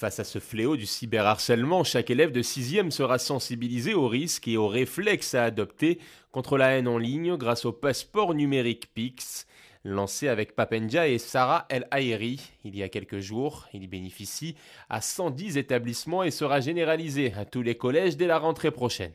[0.01, 4.57] Face à ce fléau du cyberharcèlement, chaque élève de 6e sera sensibilisé aux risques et
[4.57, 5.99] aux réflexes à adopter
[6.31, 9.45] contre la haine en ligne grâce au passeport numérique PIX.
[9.83, 14.55] Lancé avec Papendia et Sarah El Haïri il y a quelques jours, il bénéficie
[14.89, 19.13] à 110 établissements et sera généralisé à tous les collèges dès la rentrée prochaine.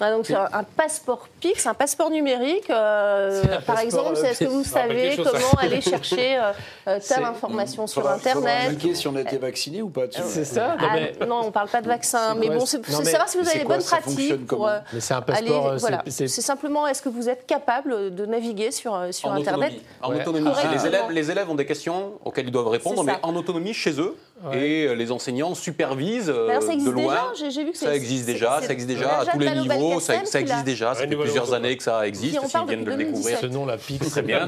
[0.00, 2.70] Ah, donc c'est un, passeport PIX, un passeport numérique.
[2.70, 6.52] Euh, par exemple, est-ce que vous savez comment aller chercher euh,
[6.88, 11.26] euh, telle information sur Internet si on a été vacciné ou pas C'est ça ah,
[11.26, 12.34] Non, on ne parle pas de vaccin.
[12.36, 15.74] mais bon, c'est savoir si vous avez les bonnes pratiques pour mais c'est un passeport.
[16.06, 20.50] c'est simplement, est-ce que vous êtes capable de naviguer sur, sur Internet En autonomie.
[20.72, 24.00] Les, élèves, les élèves ont des questions auxquelles ils doivent répondre, mais en autonomie chez
[24.00, 24.16] eux.
[24.52, 27.32] Et les enseignants supervisent de loin.
[27.74, 28.60] Ça existe déjà.
[28.60, 30.94] Ça existe déjà à tous les niveaux ça, existe déjà.
[30.94, 32.38] Ça fait plusieurs années que ça existe.
[32.46, 34.46] S'ils viennent de le découvrir, ce nom, la PIC, très bien.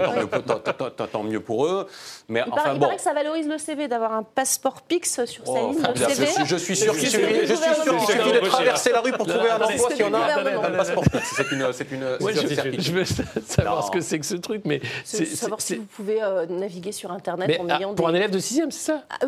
[1.13, 1.87] Tant mieux pour eux.
[2.29, 5.53] Mais il enfin, paraît que ça valorise le CV d'avoir un passeport PIX sur sa
[5.53, 6.27] oh, ligne CV.
[6.45, 10.05] Je suis sûr qu'il suffit de traverser la rue pour trouver un emploi s'il y
[10.05, 11.35] en a un passeport PIX.
[11.37, 12.81] C'est une, c'est une.
[12.81, 13.05] Je veux
[13.47, 17.11] savoir ce que c'est que ce truc, mais savoir si vous pouvez euh, naviguer sur
[17.13, 19.03] Internet en ayant pour un élève de 6e, c'est ça?
[19.11, 19.27] ah,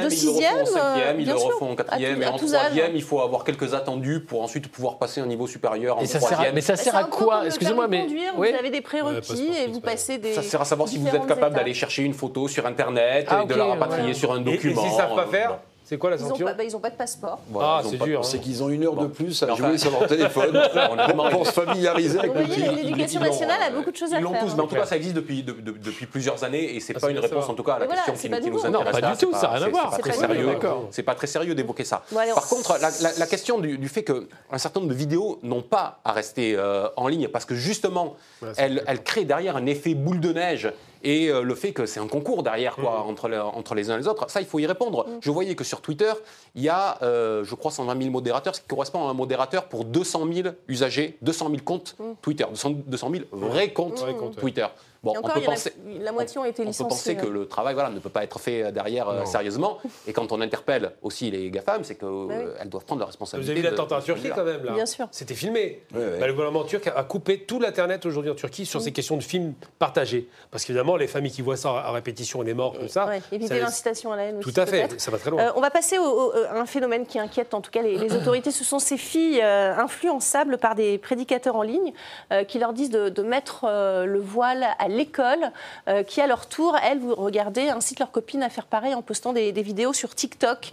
[0.00, 3.74] Pour de 6e, ils le refont en 4e et en 3e, il faut avoir quelques
[3.74, 6.54] attendus pour ensuite pouvoir passer un niveau supérieur en troisième.
[6.54, 10.34] Mais ça sert à quoi Excusez-moi, mais vous avez des prérequis et vous passez des.
[10.34, 13.42] Ça sert à savoir si vous êtes capable d'aller chercher une photo sur Internet, ah,
[13.42, 14.82] et de la rapatrier sur un document.
[14.82, 15.58] Et, s'ils savent pas faire
[15.92, 17.38] C'est quoi la ils ceinture ont pas, bah, Ils n'ont pas de passeport.
[17.60, 18.24] ah, c'est dur.
[18.24, 18.40] C'est hein.
[18.42, 20.58] qu'ils ont une heure de plus à jouer sur leur téléphone
[21.14, 23.90] pour, pour se familiariser avec Vous le voyez, l'éducation Ils l'ont, nationale a euh, beaucoup
[23.90, 24.40] de choses à Ils l'ont faire.
[24.40, 24.68] tous, mais en hein.
[24.70, 27.12] tout cas, ça existe depuis, de- de- depuis plusieurs années et c'est Ah, pas c'est
[27.12, 27.50] une bien réponse, savoir.
[27.50, 28.66] en tout cas, à la Mais voilà, question c'est qui, pas qui nous nouveau.
[28.66, 28.86] intéresse.
[28.86, 29.10] Non, pas là.
[29.12, 29.82] du tout, C'est ça a rien à c'est- voir.
[29.84, 30.40] C'est pas C'est très pas sérieux.
[30.46, 30.52] nouveau.
[30.54, 30.88] D'accord.
[30.92, 32.02] C'est pas très sérieux d'évoquer ça.
[32.10, 34.92] Bon, allez, on- Par contre, la, la- la question du, du fait qu'un certain nombre
[34.92, 38.82] de vidéos n'ont pas à rester euh, en ligne parce que justement, Voilà, c'est elles,
[38.86, 40.72] elles créent derrière un effet boule de neige
[41.02, 43.96] et euh, le fait que c'est un concours derrière quoi, entre, les, entre les uns
[43.96, 45.06] et les autres, ça il faut y répondre.
[45.20, 46.12] Je voyais que sur Twitter,
[46.54, 49.64] il y a, euh, je crois, 120 000 modérateurs, ce qui correspond à un modérateur
[49.68, 54.04] pour 200 000 usagers, 200 000 comptes Twitter, 200, 200 000 vrais comptes.
[54.38, 54.66] Twitter.
[55.02, 56.88] Bon, Et on encore, peut penser, la moitié ont été on peut licenciés.
[56.88, 57.32] penser que ouais.
[57.32, 59.78] le travail voilà, ne peut pas être fait derrière euh, sérieusement.
[60.06, 62.68] Et quand on interpelle aussi les GAFAM, c'est qu'elles Bah oui.
[62.68, 63.50] doivent prendre la Vous responsabilité.
[63.52, 65.08] avez vu l'attentat en Turquie quand même là Bien sûr.
[65.10, 65.82] C'était filmé.
[65.92, 69.22] Bah, le gouvernement turc a coupé tout l'internet aujourd'hui en Turquie sur ces questions de
[69.22, 70.28] films partagés.
[70.52, 73.06] Parce qu'évidemment, les familles qui voient ça à répétition et les morts comme ça.
[73.06, 75.40] Ouais, éviter l'incitation à la haine Tout aussi, à fait, ça va très loin.
[75.42, 77.98] Euh, on va passer au- au- à un phénomène qui inquiète en tout cas les,
[77.98, 78.52] les autorités.
[78.52, 81.92] Ce sont ces filles euh, influençables par des prédicateurs en ligne
[82.32, 85.50] euh, qui leur disent de, de mettre euh, le voile à l'école,
[85.88, 89.02] euh, qui à leur tour, elles, vous regardez, incitent leurs copines à faire pareil en
[89.02, 90.72] postant des, des vidéos sur TikTok.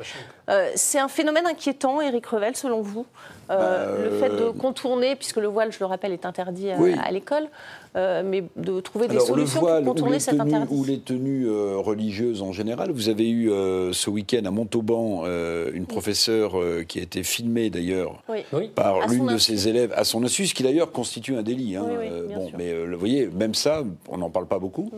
[0.50, 3.06] Euh, C'est un phénomène inquiétant, Éric Revel, selon vous?
[3.50, 6.70] Euh, Bah, Le fait de euh, contourner, puisque le voile, je le rappelle, est interdit
[6.72, 6.94] à, Oui.
[7.04, 7.48] à l'école,
[7.96, 10.74] euh, mais de trouver des Alors, solutions voile pour ou contourner cet tenues, interdit.
[10.74, 12.92] ou les tenues euh, religieuses en général.
[12.92, 17.24] Vous avez eu euh, ce week-end à Montauban euh, une professeure euh, qui a été
[17.24, 18.68] filmée d'ailleurs Oui.
[18.76, 21.76] Par l'une de ses élèves à son insu, ce qui d'ailleurs constitue un délit.
[21.76, 21.86] hein.
[21.90, 22.58] Oui, Euh, bon, sûr.
[22.58, 24.92] mais euh, le- vous voyez, même ça, on n'en parle pas beaucoup.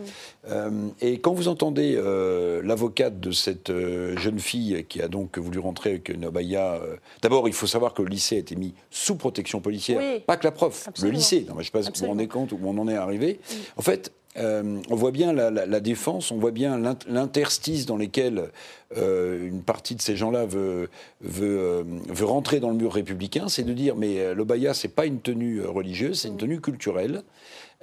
[0.49, 5.38] Euh, et quand vous entendez euh, l'avocate de cette euh, jeune fille qui a donc
[5.38, 8.74] voulu rentrer avec une abaya, euh, d'abord il faut savoir que le lycée été mis
[8.89, 10.20] sous protection policière, Oui.
[10.26, 11.14] pas que la prof, Absolument.
[11.14, 11.46] le lycée.
[11.48, 12.96] Non, mais je ne sais pas si vous vous rendez compte où on en est
[12.96, 13.39] arrivé.
[13.78, 17.86] En fait, euh, on voit bien la, la- la défense, on voit bien l'in- l'interstice
[17.86, 18.50] dans lesquels
[18.98, 20.89] euh, une partie de ces gens-là veut,
[21.22, 25.06] veut, euh, veut rentrer dans le mur républicain, c'est de dire mais l'obaya c'est pas
[25.06, 27.24] une tenue religieuse, c'est une tenue culturelle.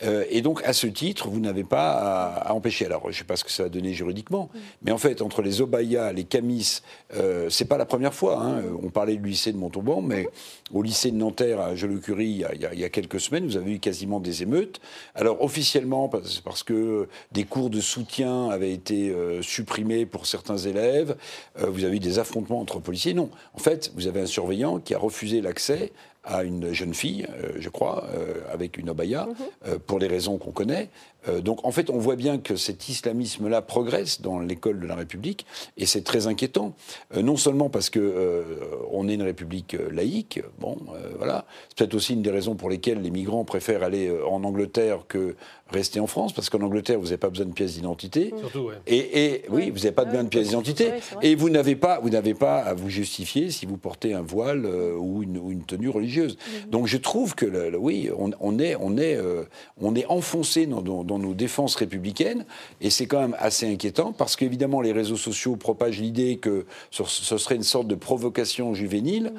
[0.05, 2.87] Euh, et donc, à ce titre, vous n'avez pas à, à empêcher.
[2.87, 4.49] Alors, je ne sais pas ce que ça va donner juridiquement,
[4.83, 6.81] mais en fait, entre les obayas, les camis,
[7.17, 8.41] euh, c'est pas la première fois.
[8.41, 8.59] hein.
[8.59, 10.29] Euh, On parlait du lycée de Montauban, mais
[10.73, 12.89] au lycée de Nanterre, à Joliot-Curie, il, y a- il y a- il y a
[12.91, 14.81] quelques semaines, vous avez eu quasiment des émeutes.
[15.15, 20.59] Alors, officiellement, parce, parce que des cours de soutien avaient été euh, supprimés pour certains
[20.59, 21.17] élèves,
[21.57, 23.15] vous avez eu des affrontements entre policiers.
[23.15, 23.31] Non.
[23.55, 25.93] En fait, vous avez un surveillant qui a refusé l'accès
[26.25, 29.29] à une jeune fille, euh, je crois, euh, avec une abaya,
[29.67, 30.89] euh, pour les raisons qu'on connaît.
[31.43, 35.45] Donc en fait, on voit bien que cet islamisme-là progresse dans l'école de la République,
[35.77, 36.75] et c'est très inquiétant.
[37.15, 38.47] Non seulement parce que
[38.93, 40.79] on est une République laïque, bon,
[41.19, 45.01] voilà, c'est peut-être aussi une des raisons pour lesquelles les migrants préfèrent aller en Angleterre
[45.07, 45.37] que
[45.71, 48.33] rester en France, parce qu'en Angleterre, vous n'avez pas besoin de pièce d'identité.
[48.39, 48.75] Surtout, ouais.
[48.87, 50.91] Et, et- oui, vous n'avez pas besoin de pièce d'identité.
[51.23, 54.65] Et vous n'avez pas, vous n'avez pas à vous justifier si vous portez un voile
[54.65, 56.39] euh, ou, une, ou une tenue religieuse.
[56.71, 59.45] Donc je trouve que le- le- oui, on, on est, on est, euh,
[59.81, 62.45] on est enfoncé dans, dans- dans nos défenses républicaines,
[62.81, 67.03] et c'est quand même assez inquiétant parce qu'évidemment les réseaux sociaux propagent l'idée que ce,
[67.05, 69.33] ce serait une sorte de provocation juvénile,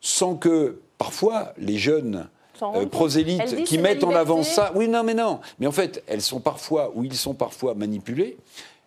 [0.00, 2.28] sans que parfois les jeunes
[2.62, 4.72] euh, prosélytes qui mettent en avant ça.
[4.74, 5.40] Oui, non, mais non.
[5.58, 8.36] Mais en fait, elles sont parfois, ou ils sont parfois manipulés.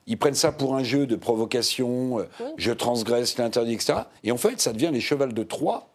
[0.07, 2.23] Ils prennent ça pour un jeu de provocation, euh,
[2.57, 3.99] je transgresse l'interdit, etc.
[4.23, 5.89] Et en fait, ça devient les chevals de Troie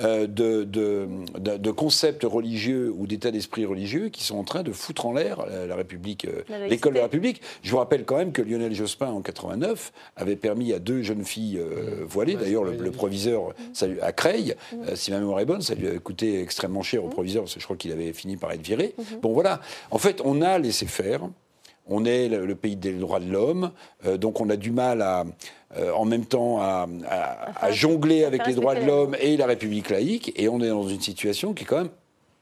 [0.00, 5.12] de, de, concepts religieux ou d'état d'esprit religieux qui sont en train de foutre en
[5.12, 7.40] l'air la, la République, euh, l'école de la République.
[7.62, 11.24] Je vous rappelle quand même que Lionel Jospin, en 89, avait permis à deux jeunes
[11.24, 15.40] filles euh, voilées, Ouais, d'ailleurs le, proviseur ça lui- à Creil, euh, si ma mémoire
[15.40, 17.92] est bonne, ça lui a coûté extrêmement cher au proviseur, parce que je crois qu'il
[17.92, 18.94] avait fini par être viré.
[19.22, 21.22] Bon voilà, en fait, on a laissé faire.
[21.88, 23.70] On est le, pays des droits de l'homme,
[24.06, 25.24] euh, donc on a du mal à,
[25.76, 29.46] euh, en même temps à, à- à jongler avec les droits de l'homme et la
[29.46, 31.88] République laïque, et on est dans une situation qui est quand même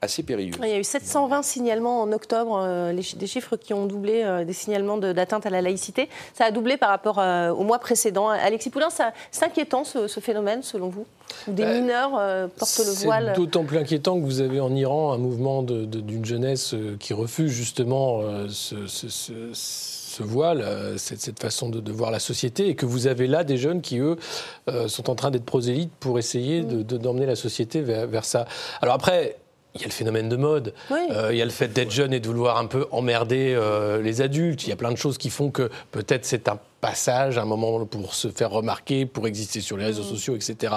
[0.01, 0.23] assez.
[0.27, 3.85] Il y a eu 720 signalements en octobre, euh, les chi- des chiffres qui ont
[3.85, 6.07] doublé euh, des signalements de- d'atteinte à la laïcité.
[6.33, 8.29] Ça a doublé par rapport euh, au mois précédent.
[8.29, 11.05] Alexis Poulain, c'est inquiétant ce, ce phénomène selon vous?
[11.47, 14.59] Où des Euh, mineurs euh, portent le voile C'est d'autant plus inquiétant que vous avez
[14.59, 19.51] en Iran un mouvement de- de- d'une jeunesse qui refuse justement euh, ce, ce- ce-
[19.53, 20.63] ce voile,
[20.97, 23.81] cette, cette façon de, de voir la société, et que vous avez là des jeunes
[23.81, 24.15] qui, eux,
[24.69, 28.25] euh, sont en train d'être prosélytes pour essayer de- de- d'emmener la société vers, vers
[28.25, 28.45] ça.
[28.81, 29.37] Alors après,
[29.77, 30.99] il y a le phénomène de mode, Oui.
[31.11, 34.01] Euh, il y a le fait d'être jeune et de vouloir un peu emmerder euh,
[34.01, 37.37] les adultes, il y a plein de choses qui font que peut-être c'est un passage,
[37.37, 40.15] un moment pour se faire remarquer, pour exister sur les réseaux mmh.
[40.15, 40.75] sociaux, etc.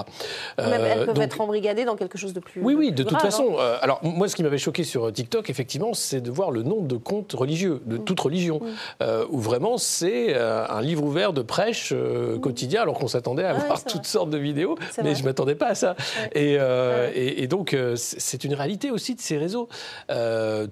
[0.59, 2.61] Même elles peuvent être embrigadées dans quelque chose de plus.
[2.63, 3.57] Oui, oui, de toute façon.
[3.59, 3.79] Hein.
[3.83, 6.97] alors, moi, ce qui m'avait choqué sur TikTok, effectivement, c'est de voir le nombre de
[6.97, 8.05] comptes religieux, de mmh.
[8.05, 9.05] toute religion, mmh.
[9.31, 11.95] où vraiment c'est un livre ouvert de prêche
[12.41, 15.69] quotidien, alors qu'on s'attendait à voir toutes sortes de vidéos, mais je ne m'attendais pas
[15.69, 15.97] à ça.
[16.35, 16.59] Et,
[17.15, 19.69] et, donc, c'est une réalité aussi de ces réseaux.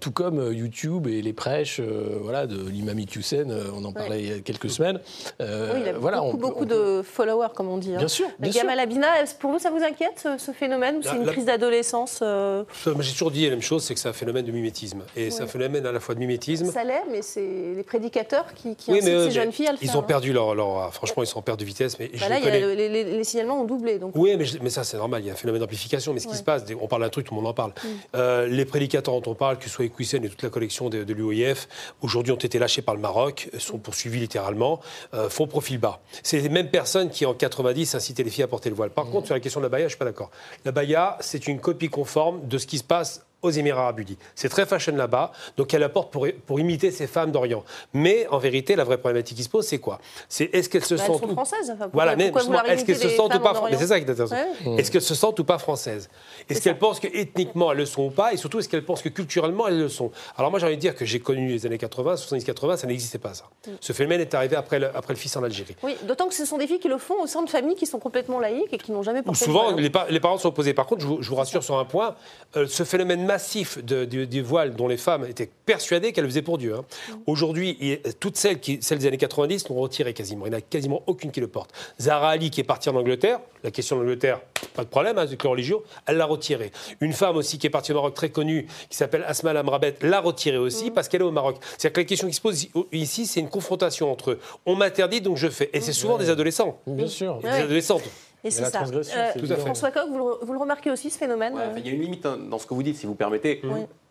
[0.01, 4.33] tout comme YouTube et les prêches voilà, de l'imam Hussein, on en parlait il y
[4.33, 5.01] a quelques semaines.
[5.41, 7.95] Euh, oui, il a voilà, beaucoup, beaucoup de followers, comme on dit.
[7.95, 7.99] Hein.
[7.99, 8.27] Bien sûr.
[8.39, 9.09] Bien Gamal Abina,
[9.39, 12.65] pour vous, ça vous inquiète, ce, phénomène Ou c'est une crise d'adolescence euh
[13.01, 15.03] J'ai toujours dit la même chose, c'est que c'est un phénomène de mimétisme.
[15.17, 16.71] Et c'est un phénomène à la fois de mimétisme.
[16.71, 19.87] Ça l'est, mais c'est les prédicateurs qui, qui incitent ces jeunes filles à le ils
[19.87, 19.97] faire.
[19.97, 20.07] Ont hein.
[20.07, 21.99] perdu leur, leur, franchement, ils sont en perte de vitesse.
[21.99, 23.99] Mais bah là, les, les, signalements ont doublé.
[23.99, 24.13] Donc.
[24.15, 25.23] Oui, mais, mais ça, c'est normal.
[25.23, 26.13] Il y a un phénomène d'amplification.
[26.13, 27.71] Mais ce qui se passe, on parle d'un truc, tout le monde en parle.
[27.71, 27.89] Mm.
[28.17, 31.05] Euh, les prédicateurs dont on parle, que ce soit Equisen et toute la collection de,
[31.05, 31.69] de l'UOIF,
[32.03, 34.81] aujourd'hui ont été lâchés par le Maroc, sont poursuivis littéralement,
[35.29, 36.01] font profil bas.
[36.23, 38.91] C'est les mêmes personnes qui, en 90, incitaient les filles à porter le voile.
[38.91, 39.11] Par mmh.
[39.11, 40.31] contre, sur la question de la baya, je ne suis pas d'accord.
[40.65, 44.19] La baya, c'est une copie conforme de ce qui se passe aux Émirats arabes unis.
[44.35, 47.65] C'est très fashion là-bas, donc elle apporte pour, pour imiter ces femmes d'Orient.
[47.93, 50.01] Mais en vérité, la vraie problématique qui se pose, c'est quoi?
[50.29, 51.71] C'est est-ce qu'elles se bah, sentent elles sont françaises.
[51.75, 52.33] Enfin, voilà, mais
[52.67, 53.79] est-ce qu'elles se sentent ou pas françaises?
[53.79, 54.37] C'est ça qui est intéressant.
[54.77, 56.09] Est-ce qu'elles se sentent ou pas françaises?
[56.49, 58.33] Est-ce qu'elles pensent que ethniquement elles le sont ou pas?
[58.33, 60.11] Et surtout, est-ce qu'elles pensent que culturellement elles le sont?
[60.37, 63.19] Alors moi, j'ai envie de dire que j'ai connu les années 80, 70-80, ça n'existait
[63.19, 63.45] pas ça.
[63.67, 63.71] Mm.
[63.81, 65.77] Ce phénomène est arrivé après le, après le fils en Algérie.
[65.83, 67.87] Oui, d'autant que ce sont des filles qui le font au sein de familles qui
[67.87, 70.75] sont complètement laïques et qui n'ont jamais porté Souvent, les, les, parents sont opposés.
[70.75, 72.15] Par contre, je vous, je vous rassure sur un point,
[72.57, 76.57] euh, ce phénomène massif de des, voiles dont les femmes étaient persuadées qu'elles faisaient pour
[76.57, 76.75] Dieu.
[76.75, 76.85] Hein.
[77.09, 77.13] Mm.
[77.27, 80.47] Aujourd'hui, toutes celles, qui, celles des années 90 l'ont retiré quasiment.
[80.47, 81.71] Il n'y en a quasiment aucune qui le porte.
[82.01, 84.41] Zara Ali, qui est partie en Angleterre, la question de l'Angleterre,
[84.75, 85.77] pas de problème, hein, avec le religieux,
[86.07, 86.73] elle l'a retiré.
[87.01, 90.21] Une femme aussi qui est partie au Maroc très connue, qui s'appelle Asma Lamrabet, l'a
[90.21, 90.95] retiré aussi mm.
[90.95, 91.57] parce qu'elle est au Maroc.
[91.77, 95.37] C'est-à-dire que la question qui se pose ici, c'est une confrontation entre on m'interdit donc
[95.37, 95.69] je fais.
[95.75, 96.81] Et c'est souvent des adolescents.
[96.87, 97.39] Bien sûr.
[97.39, 98.09] Des adolescentes.
[98.45, 98.85] Et c'est ça.
[98.85, 101.93] Euh, François Coq, vous le, vous le, remarquez aussi ce phénomène euh Il y a
[101.93, 103.63] une limite dans ce que vous dites, si vous permettez.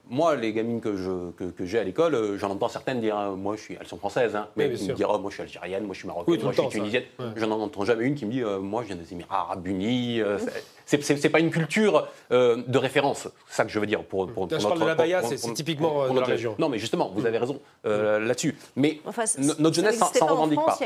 [0.09, 3.35] Moi, les gamines que, je, que, j'ai à l'école, euh, j'en entends certaines dire hein,
[3.35, 5.83] Moi, je suis, elles sont françaises, hein, mais me dire oh, Moi, je suis algérienne,
[5.83, 7.03] moi, je suis marocaine, moi, je suis tunisienne.
[7.35, 10.21] Je n'en entends jamais une qui me dit Moi, je viens des Émirats arabes unis
[10.87, 14.03] c'est pas une culture euh, de référence, c'est ça que je veux dire.
[14.03, 16.55] Pour, pour, je parle de la Baïa, c'est typiquement de la région.
[16.59, 18.57] Non, mais justement, vous avez raison euh, là-dessus.
[18.75, 19.01] Mais
[19.59, 20.77] notre jeunesse s'en revendique pas.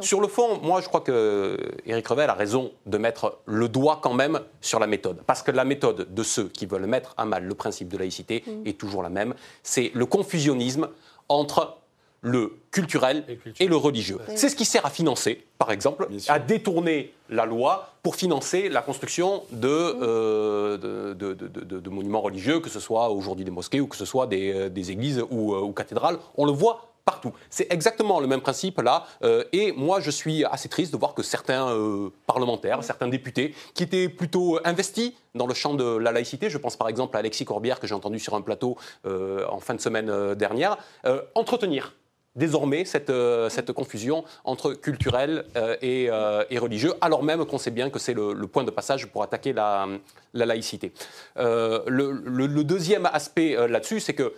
[0.00, 4.00] Sur le fond, moi, je crois que Éric Revel a raison de mettre le doigt
[4.02, 5.22] quand même sur la méthode.
[5.26, 8.44] Parce que la méthode de ceux qui veulent mettre à mal le principe de laïcité
[8.46, 8.66] mm.
[8.66, 9.34] est toujours la même.
[9.62, 10.88] C'est le confusionnisme
[11.28, 11.76] entre
[12.22, 13.24] le culturel
[13.58, 14.18] et, le religieux.
[14.36, 18.80] C'est ce qui sert à financer, par exemple, à détourner la loi pour financer la
[18.80, 24.04] construction de, euh, de, monuments religieux, que ce soit aujourd'hui des mosquées ou que ce
[24.04, 26.18] soit des, euh, églises ou, euh, ou, cathédrales.
[26.36, 27.32] On le voit partout.
[27.50, 29.06] C'est exactement le même principe là.
[29.52, 31.76] et moi, je suis assez triste de voir que certains
[32.28, 36.76] parlementaires, certains députés, qui étaient plutôt investis dans le champ de la laïcité, je pense
[36.76, 40.34] par exemple à Alexis Corbière que j'ai entendu sur un plateau en fin de semaine
[40.36, 40.78] dernière,
[41.34, 41.92] entretenir
[42.36, 47.70] désormais cette, euh, cette confusion entre culturel euh, euh, et, religieux, alors même qu'on sait
[47.70, 49.86] bien que c'est le, point de passage pour attaquer la,
[50.34, 50.92] laïcité.
[51.36, 54.32] Le, deuxième aspect là-dessus, c'est que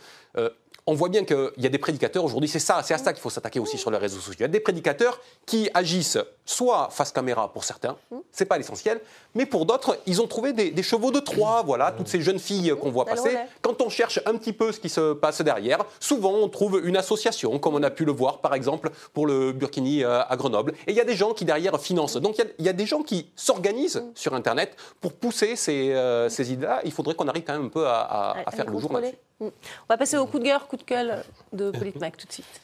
[0.86, 3.22] on voit bien qu'il y a des prédicateurs aujourd'hui, c'est ça, c'est à ça qu'il
[3.22, 4.34] faut s'attaquer aussi sur les réseaux sociaux.
[4.40, 7.96] Il y a des prédicateurs qui agissent soit face caméra pour certains,
[8.30, 9.00] c'est pas l'essentiel,
[9.34, 12.74] mais pour d'autres, ils ont trouvé des, chevaux de Troie, voilà, toutes ces jeunes filles
[12.78, 13.36] qu'on voit passer.
[13.62, 16.96] Quand on cherche un petit peu ce qui se passe derrière, souvent on trouve une
[16.96, 20.74] association, comme on a pu le voir par exemple pour le Burkini euh, à Grenoble,
[20.86, 22.16] et il y a des gens qui derrière financent.
[22.16, 24.12] Donc il y, a des gens qui s'organisent mm.
[24.14, 26.80] sur Internet pour pousser euh, ces, idées-là.
[26.84, 29.16] Il faudrait qu'on arrive quand même un peu à, faire le jour là-dessus.
[29.40, 29.50] On
[29.88, 32.60] va passer au coup de gueule, coup de gueule de Politmac tout de suite.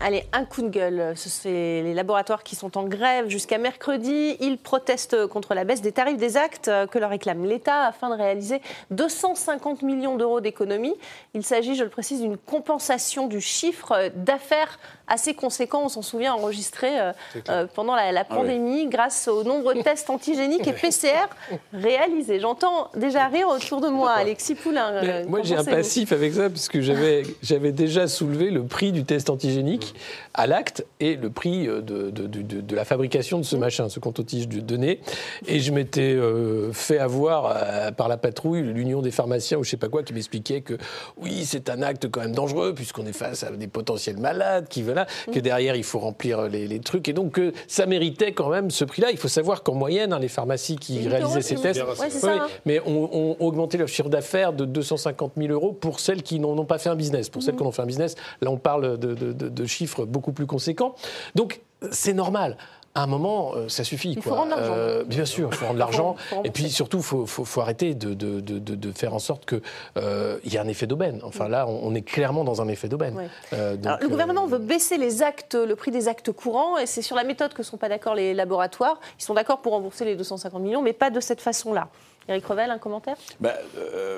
[0.00, 1.16] Allez, un coup de gueule.
[1.16, 4.36] Ce sont les laboratoires qui sont en grève jusqu'à mercredi.
[4.40, 8.14] Ils protestent contre la baisse des tarifs des actes que leur réclame l'État afin de
[8.14, 10.94] réaliser 250 millions d'euros d'économies.
[11.34, 14.78] Il s'agit, je le précise, d'une compensation du chiffre d'affaires
[15.08, 17.12] assez conséquent, on s'en souvient, enregistré euh,
[17.48, 21.28] euh, pendant la, ah pandémie grâce aux nombreux tests antigéniques et PCR
[21.72, 22.40] réalisés.
[22.40, 24.92] J'entends déjà rire autour de moi, Alexis Poulain.
[24.92, 29.04] Euh, moi, j'ai un passif avec ça, parce que j'avais déjà soulevé le prix du
[29.04, 29.85] test antigénique
[30.34, 34.76] à l'acte et le prix de, de, la fabrication de ce machin, ce compte-tige de
[34.76, 35.00] nez.
[35.46, 39.70] Et je m'étais euh, fait avoir euh, par la patrouille, l'Union des pharmaciens ou je
[39.70, 40.74] sais pas quoi, qui m'expliquait que
[41.16, 44.82] oui, c'est un acte quand même dangereux puisqu'on est face à des potentiels malades, qui
[44.82, 48.70] veulent que derrière il faut remplir les, trucs et donc que ça méritait quand même
[48.70, 49.10] ce prix-là.
[49.10, 51.80] Il faut savoir qu'en moyenne, hein, les pharmacies qui réalisaient ces tests,
[52.24, 52.46] hein.
[52.64, 56.78] mais ont, augmenté leur chiffre d'affaires de 250 000 euros pour celles qui n'ont pas
[56.78, 57.28] fait un business.
[57.28, 57.60] Pour celles mhm.
[57.60, 60.94] qui ont fait un business, là on parle de, de chiffres beaucoup plus conséquents.
[61.34, 61.60] Donc
[61.90, 62.56] c'est normal
[62.96, 64.12] à un moment, euh, ça suffit.
[64.12, 64.74] Il faut rendre l'argent.
[64.74, 66.16] Euh, bien sûr, il faut rendre l'argent.
[66.44, 69.60] Et puis surtout, il faut, faut, arrêter de, de, de, faire en sorte qu'il
[69.98, 71.20] euh, y ait un effet d'aubaine.
[71.22, 73.28] Enfin là, on, est clairement dans un effet d'aubaine.
[73.52, 77.24] le gouvernement veut baisser les actes, le prix des actes courants, et c'est sur la
[77.24, 78.98] méthode que ne sont pas d'accord les laboratoires.
[79.20, 81.88] Ils sont d'accord pour rembourser les 250 millions, mais pas de cette façon-là.
[82.28, 83.16] Éric Revel, un commentaire?
[83.40, 83.52] Ben,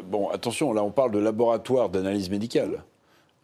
[0.05, 2.85] Bon, attention, là on parle de laboratoire d'analyse médicale.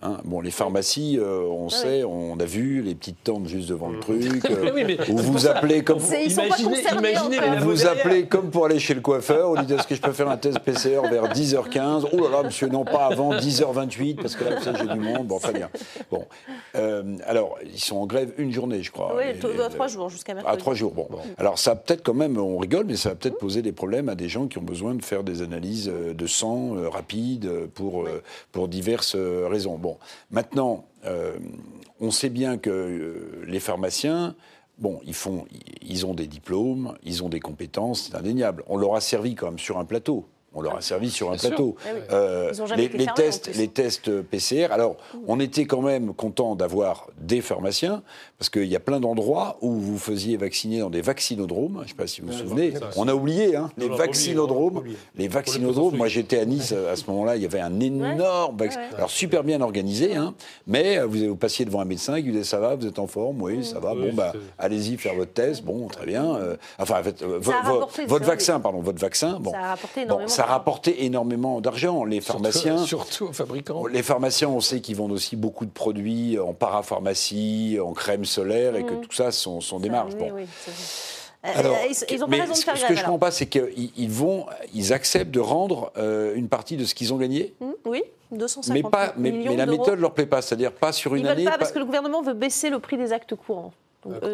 [0.05, 3.89] Hein, bon, les pharmacies, euh, on sait, on a vu les petites tentes juste devant
[3.89, 4.23] le truc.
[4.51, 6.13] Euh, où vous appelez comme pour...
[6.13, 9.51] imaginez, imaginez vous appelez comme pour aller chez le coiffeur.
[9.51, 12.43] On dit est-ce que je peux faire un test PCR vers 10h15 Oh là là,
[12.43, 15.27] monsieur, non pas avant 10h28 parce que là, j'ai du monde.
[15.27, 15.71] Bon, très bien.
[16.11, 16.27] Bon,
[16.77, 19.17] euh, alors ils sont en grève une journée, je crois.
[19.17, 20.55] Oui, à trois jours jusqu'à mercredi.
[20.55, 20.93] À trois jours.
[20.93, 24.09] Bon, alors ça peut-être quand même, on rigole, mais ça va peut-être poser des problèmes
[24.09, 28.07] à des gens qui ont besoin de faire des analyses de sang rapides pour
[28.53, 29.79] pour diverses raisons.
[29.79, 29.94] Bon.
[30.31, 31.39] Maintenant, euh,
[32.01, 34.35] on sait bien que euh, les pharmaciens,
[34.83, 35.15] ils,
[35.83, 38.65] ils ont des diplômes, ils ont des compétences, c'est indéniable.
[38.67, 40.29] On leur a servi quand même sur un plateau.
[40.55, 41.77] On leur a servi sur un plateau.
[41.85, 44.69] Eh euh, les, tests, les tests PCR.
[44.71, 44.97] Alors,
[45.27, 48.03] on était quand même content d'avoir des pharmaciens
[48.39, 51.79] parce qu'il y a plein d'endroits où vous faisiez vacciner dans des vaccinodromes.
[51.79, 52.75] Je ne sais pas si vous vous souvenez.
[52.97, 54.83] On a oublié hein, les vaccinodromes.
[55.17, 55.97] Les vaccinodromes.
[55.97, 57.37] Moi, j'étais à Nice à ce moment-là.
[57.37, 58.59] Il y avait un énorme.
[58.97, 60.35] Alors super bien organisé, hein,
[60.67, 63.43] mais vous, vous passiez devant un médecin qui disait ça va, vous êtes en forme,
[63.43, 63.95] oui, ça va.
[63.95, 65.65] Bon, bah, allez-y faire votre test.
[65.65, 66.37] Bon, très bien.
[66.37, 67.41] Euh, enfin, euh,
[68.07, 69.39] votre vaccin, pardon, votre vaccin.
[69.41, 72.05] Bon, ça a rapporté énormément a rapporté énormément d'argent.
[72.05, 73.87] Les pharmaciens, surtout, aux fabricants.
[73.87, 78.77] Les pharmaciens, on sait qu'ils vendent aussi beaucoup de produits en parapharmacie, en crème solaire,
[78.77, 79.01] et que mmh.
[79.01, 80.15] tout ça sont, sont des marges.
[80.17, 80.33] bon.
[81.43, 81.77] Alors,
[82.11, 84.47] ils, ont pas raison de faire Ce que je ne comprends pas, c'est qu'ils vont,
[84.73, 87.55] ils acceptent de rendre euh, une partie de ce qu'ils ont gagné.
[87.61, 90.93] Mmh, oui, 250 mais pas, mais, mais la méthode ne leur plaît pas, c'est-à-dire pas
[90.93, 91.43] sur une ils année.
[91.43, 93.75] Ils veulent pas, parce que le gouvernement veut baisser le prix des actes courants.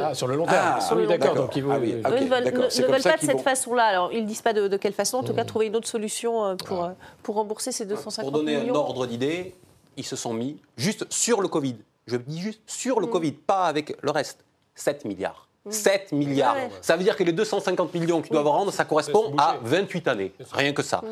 [0.01, 0.79] Ah, sur le long terme.
[0.81, 1.35] Ah, oui, d'accord.
[1.35, 3.85] Donc ils ah ne veulent, pas de cette façon-là.
[3.85, 5.18] Alors, ils ne disent pas de, quelle façon.
[5.18, 5.47] En tout cas, mmh.
[5.47, 6.91] trouver une autre solution euh, pour, euh,
[7.23, 8.31] pour rembourser ces 250 millions.
[8.31, 9.55] Pour donner un ordre d'idée,
[9.97, 11.77] ils se sont mis juste sur le Covid.
[12.07, 13.11] Je dis juste sur le mmh.
[13.11, 14.45] Covid, pas avec le reste.
[14.75, 15.47] 7 milliards.
[15.68, 16.16] 7 mmh.
[16.16, 16.57] milliards.
[16.81, 20.33] Ça veut dire que les 250 millions qu'ils doivent rendre, ça correspond à 28 années.
[20.53, 21.03] Rien que ça.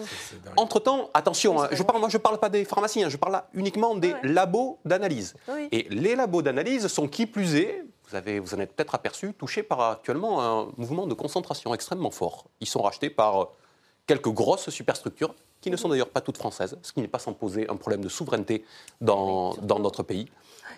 [0.57, 3.33] Entre-temps, attention, hein, je parle, moi je ne parle pas des pharmaciens, hein, je parle
[3.33, 5.35] là uniquement des labos d'analyse.
[5.71, 9.35] Et les labos d'analyse sont qui plus est, vous, avez, vous en êtes peut-être aperçu,
[9.35, 12.47] touchés par actuellement un mouvement de concentration extrêmement fort.
[12.61, 13.49] Ils sont rachetés par
[14.07, 17.33] quelques grosses superstructures, qui ne sont d'ailleurs pas toutes françaises, ce qui n'est pas sans
[17.33, 18.65] poser un problème de souveraineté
[19.01, 20.31] dans, dans notre pays.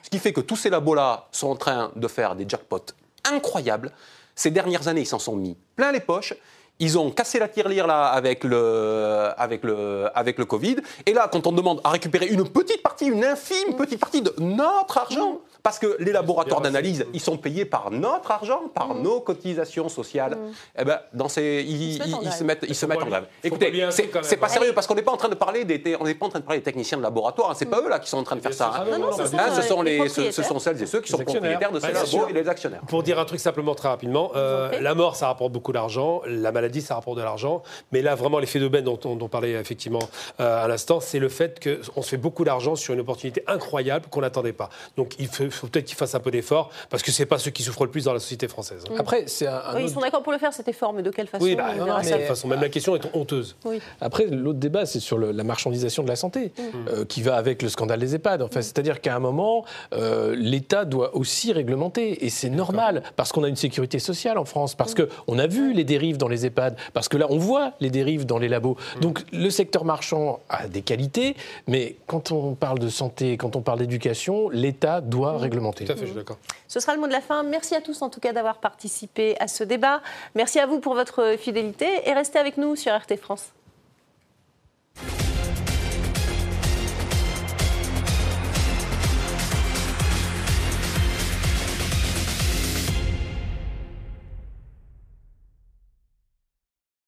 [0.02, 3.92] Ce qui fait que tous ces labos-là sont en train de faire des jackpots incroyables.
[4.34, 6.34] Ces dernières années, ils s'en sont mis plein les poches.
[6.80, 10.76] Ils ont cassé la tirelire là avec le, avec, le, avec le Covid.
[11.06, 14.32] Et là, quand on demande à récupérer une petite partie, une infime petite partie de
[14.38, 19.02] notre argent, parce que les laboratoires d'analyse, ils sont payés par notre argent, par mm.
[19.02, 20.36] nos cotisations sociales.
[20.36, 20.52] Mm.
[20.78, 23.26] Eh ben, dans ces, ils, se mettent, ils se mettent en grève.
[23.44, 26.14] Écoutez, c'est pas sérieux parce qu'on n'est pas en train de parler des, on n'est
[26.14, 27.54] pas en train de parler des techniciens de laboratoire.
[27.56, 27.86] C'est pas mm.
[27.86, 28.72] eux là qui sont en train de faire ça.
[28.74, 29.50] Hein.
[29.54, 32.32] ce sont les, ce, sont celles et ceux qui sont propriétaires de ces labos et
[32.32, 32.82] les actionnaires.
[32.88, 36.52] Pour dire un truc simplement très rapidement, euh, la mort ça rapporte beaucoup d'argent, la
[36.52, 40.08] maladie ça rapporte de l'argent, mais là vraiment l'effet d'aubaine dont, on parlait effectivement
[40.38, 44.06] euh, à l'instant, c'est le fait qu'on se fait beaucoup d'argent sur une opportunité incroyable
[44.10, 44.70] qu'on n'attendait pas.
[44.96, 47.38] Donc il faut faut peut-être qu'ils fassent un peu d'effort, parce que ce n'est pas
[47.38, 48.84] ceux qui souffrent le plus dans la société française.
[48.90, 48.94] Mmh.
[48.98, 51.44] Après, c'est un, Ils sont d'accord pour le faire, cet effort, mais de quelle façon
[51.44, 52.48] Oui, bah, de quelle façon.
[52.48, 53.56] Même la question est honteuse.
[54.00, 56.62] Après, l'autre débat, c'est sur la marchandisation de la santé, mmh.
[56.88, 58.42] euh, qui va avec le scandale des EHPAD.
[58.42, 63.44] Enfin, C'est-à-dire qu'à un moment, euh, l'État doit aussi réglementer, et c'est normal, parce qu'on
[63.44, 65.06] a une sécurité sociale en France, parce mmh.
[65.26, 66.59] qu'on a vu les dérives dans les EHPAD,
[66.92, 68.76] parce que là, on voit les dérives dans les labos.
[69.00, 71.36] Donc, le secteur marchand a des qualités,
[71.66, 75.84] mais quand on parle de santé, quand on parle d'éducation, l'État doit réglementer.
[75.84, 76.38] Tout à fait, je suis d'accord.
[76.68, 77.42] Ce sera le mot de la fin.
[77.42, 80.02] Merci à tous en tout cas d'avoir participé à ce débat.
[80.34, 83.50] Merci à vous pour votre fidélité et restez avec nous sur RT France.